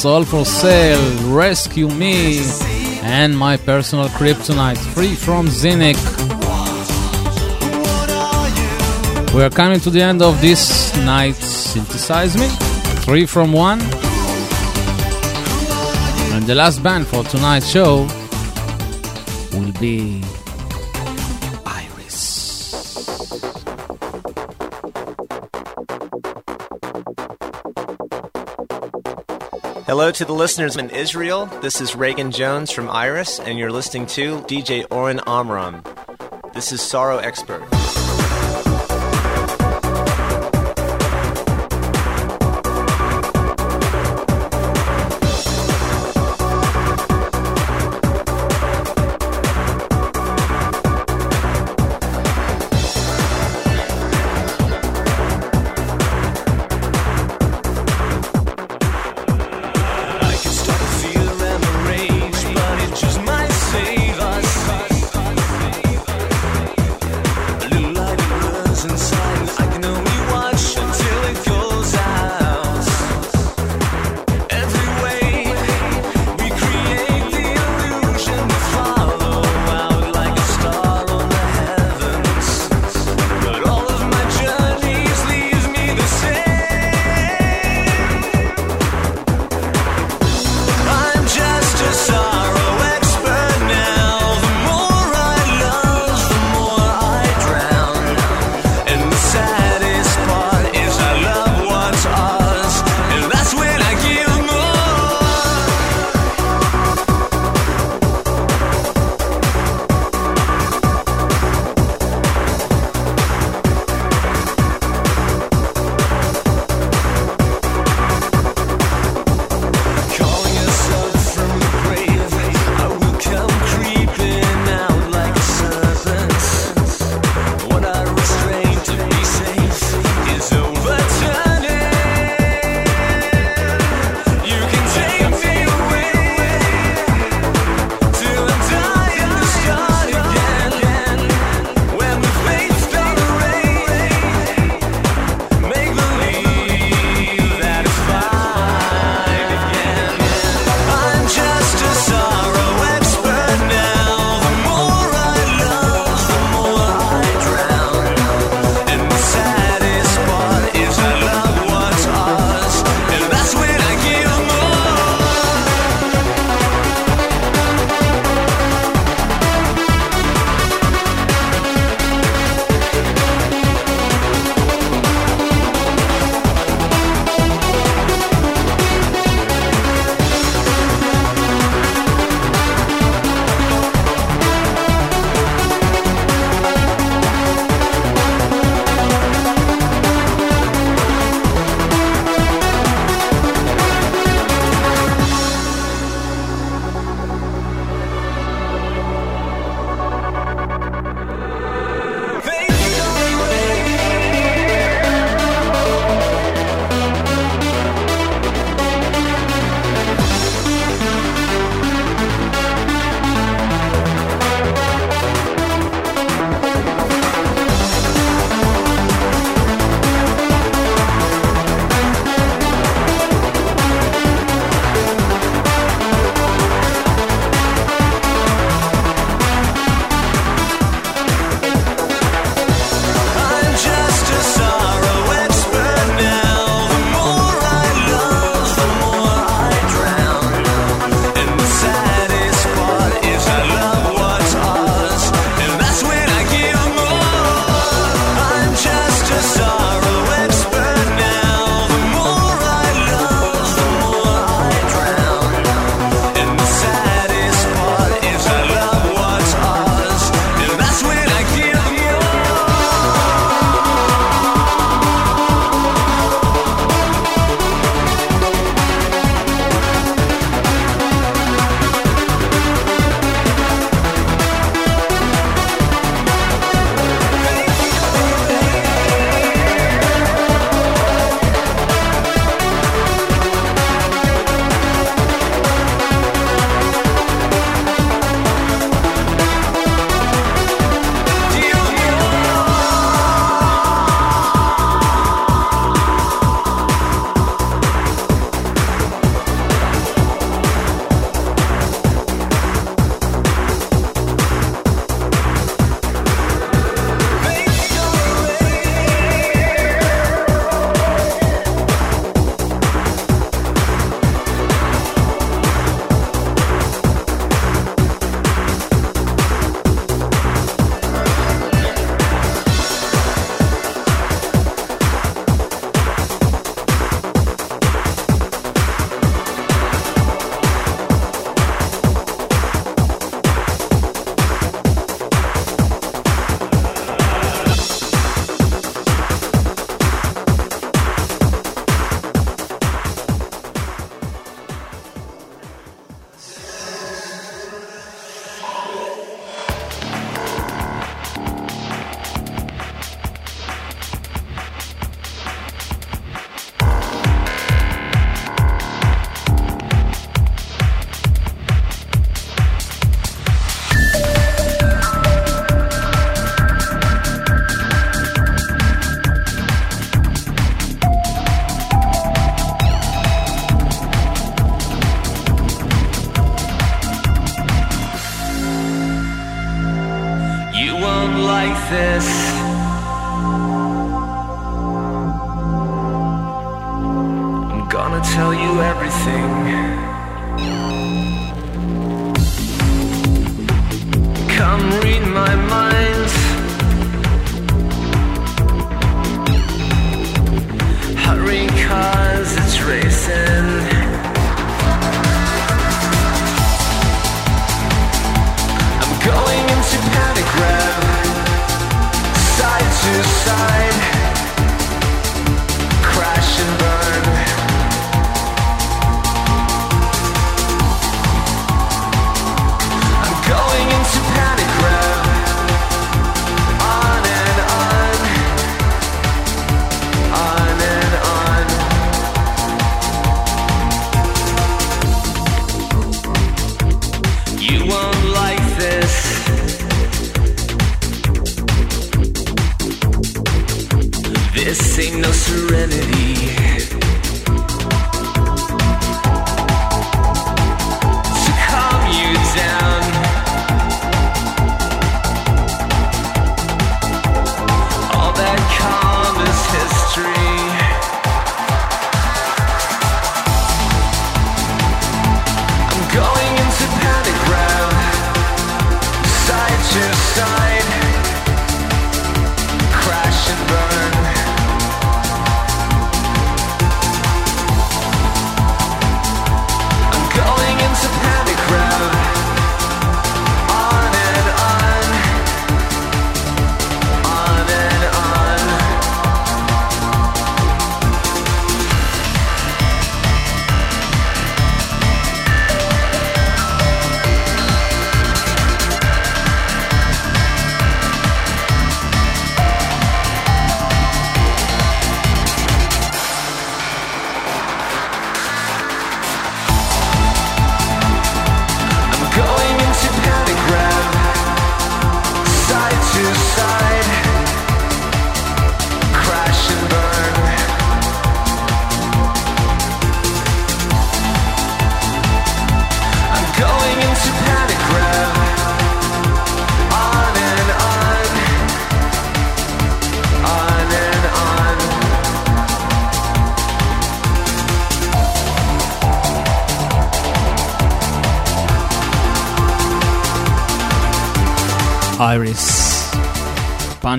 Soul 0.00 0.24
for 0.24 0.46
Sale, 0.46 1.30
Rescue 1.30 1.86
Me, 1.86 2.40
and 3.02 3.36
my 3.36 3.58
personal 3.58 4.08
kryptonite, 4.08 4.78
Free 4.94 5.14
from 5.14 5.46
Zinnik. 5.46 5.98
We 9.34 9.42
are 9.42 9.50
coming 9.50 9.78
to 9.80 9.90
the 9.90 10.00
end 10.00 10.22
of 10.22 10.40
this 10.40 10.96
night's 11.04 11.44
Synthesize 11.44 12.34
Me, 12.34 12.48
three 13.04 13.26
from 13.26 13.52
one. 13.52 13.82
And 16.32 16.46
the 16.46 16.54
last 16.54 16.82
band 16.82 17.06
for 17.06 17.22
tonight's 17.24 17.68
show 17.68 18.08
will 19.52 19.72
be 19.78 20.22
Hello 29.90 30.12
to 30.12 30.24
the 30.24 30.32
listeners 30.32 30.76
in 30.76 30.88
Israel. 30.90 31.46
This 31.62 31.80
is 31.80 31.96
Reagan 31.96 32.30
Jones 32.30 32.70
from 32.70 32.88
Iris, 32.88 33.40
and 33.40 33.58
you're 33.58 33.72
listening 33.72 34.06
to 34.06 34.38
DJ 34.42 34.86
Oren 34.88 35.18
Amram. 35.26 35.82
This 36.54 36.70
is 36.70 36.80
Sorrow 36.80 37.18
Expert. 37.18 37.79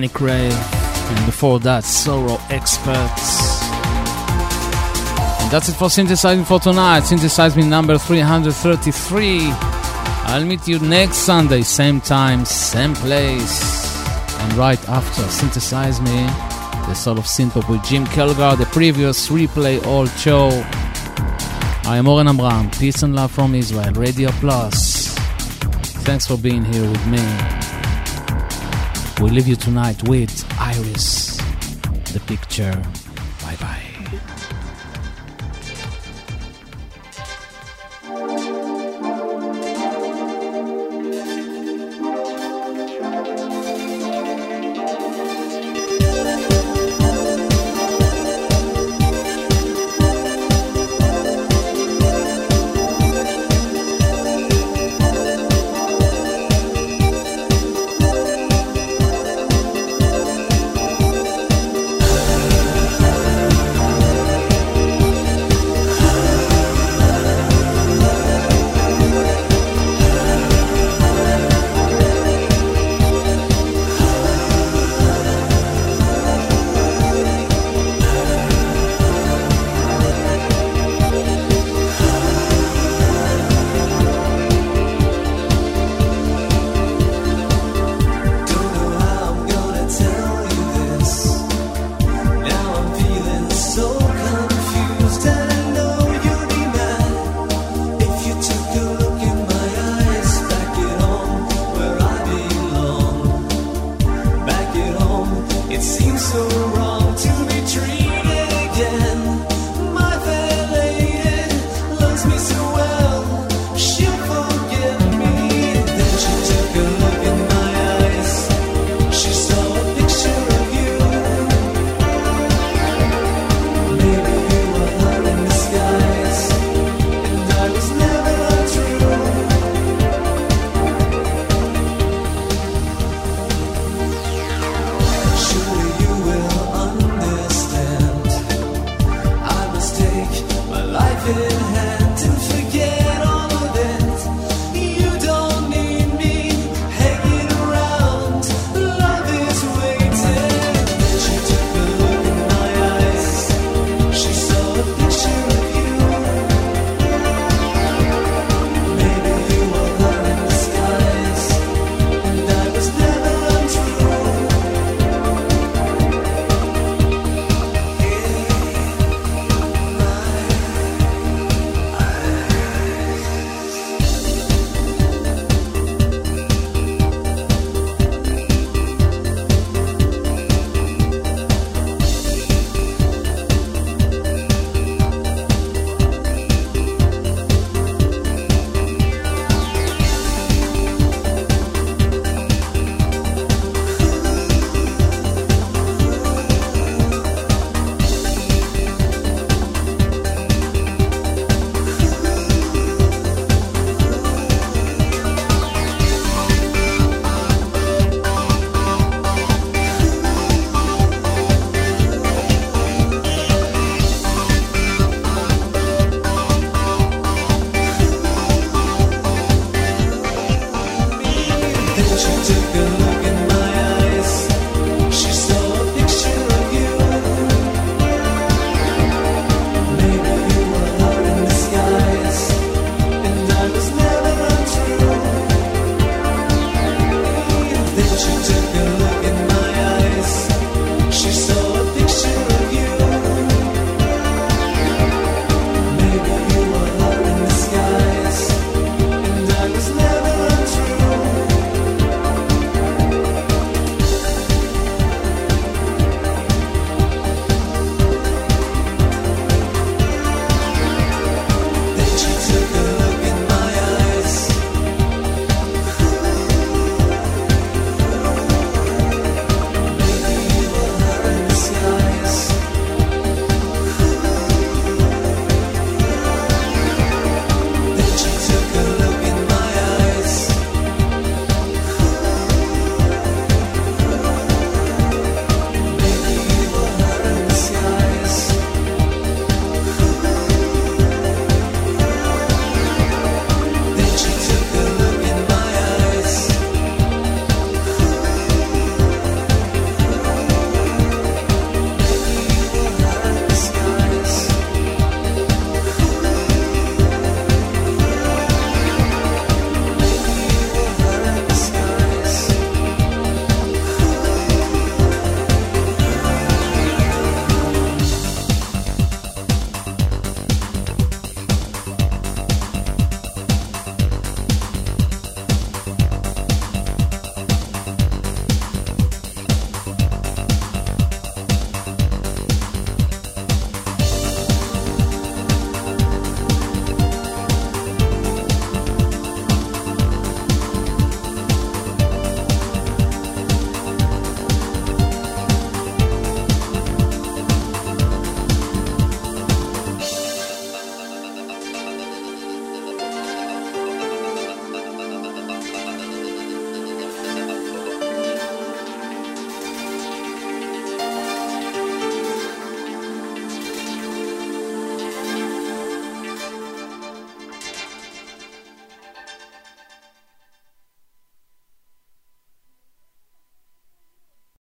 Panic 0.02 0.20
Rave, 0.20 0.52
and 0.52 1.26
before 1.26 1.60
that, 1.60 1.84
Sorrow 1.84 2.36
Experts. 2.50 3.62
And 5.40 5.48
that's 5.48 5.68
it 5.68 5.74
for 5.74 5.88
Synthesize 5.88 6.38
Me 6.38 6.42
for 6.42 6.58
tonight. 6.58 7.02
Synthesize 7.02 7.56
me 7.56 7.62
number 7.64 7.96
333. 7.96 9.42
I'll 9.52 10.44
meet 10.44 10.66
you 10.66 10.80
next 10.80 11.18
Sunday, 11.18 11.62
same 11.62 12.00
time, 12.00 12.44
same 12.44 12.96
place. 12.96 13.96
And 14.40 14.54
right 14.54 14.88
after 14.88 15.22
Synthesize 15.22 16.00
Me, 16.00 16.26
the 16.88 16.94
soul 16.94 17.18
of 17.18 17.26
synthpop 17.26 17.70
with 17.70 17.84
Jim 17.84 18.04
Kelgar, 18.06 18.58
the 18.58 18.66
previous 18.66 19.28
replay 19.28 19.86
old 19.86 20.10
show. 20.18 20.48
I 21.84 21.96
am 21.98 22.08
Oren 22.08 22.26
Amram. 22.26 22.72
Peace 22.72 23.04
and 23.04 23.14
love 23.14 23.30
from 23.30 23.54
Israel. 23.54 23.92
Radio 23.92 24.30
Plus. 24.40 25.14
Thanks 26.02 26.26
for 26.26 26.36
being 26.36 26.64
here 26.64 26.90
with 26.90 27.06
me. 27.06 27.61
We 29.22 29.30
leave 29.30 29.46
you 29.46 29.54
tonight 29.54 30.02
with 30.08 30.44
Iris, 30.58 31.36
the 32.12 32.20
picture. 32.26 33.11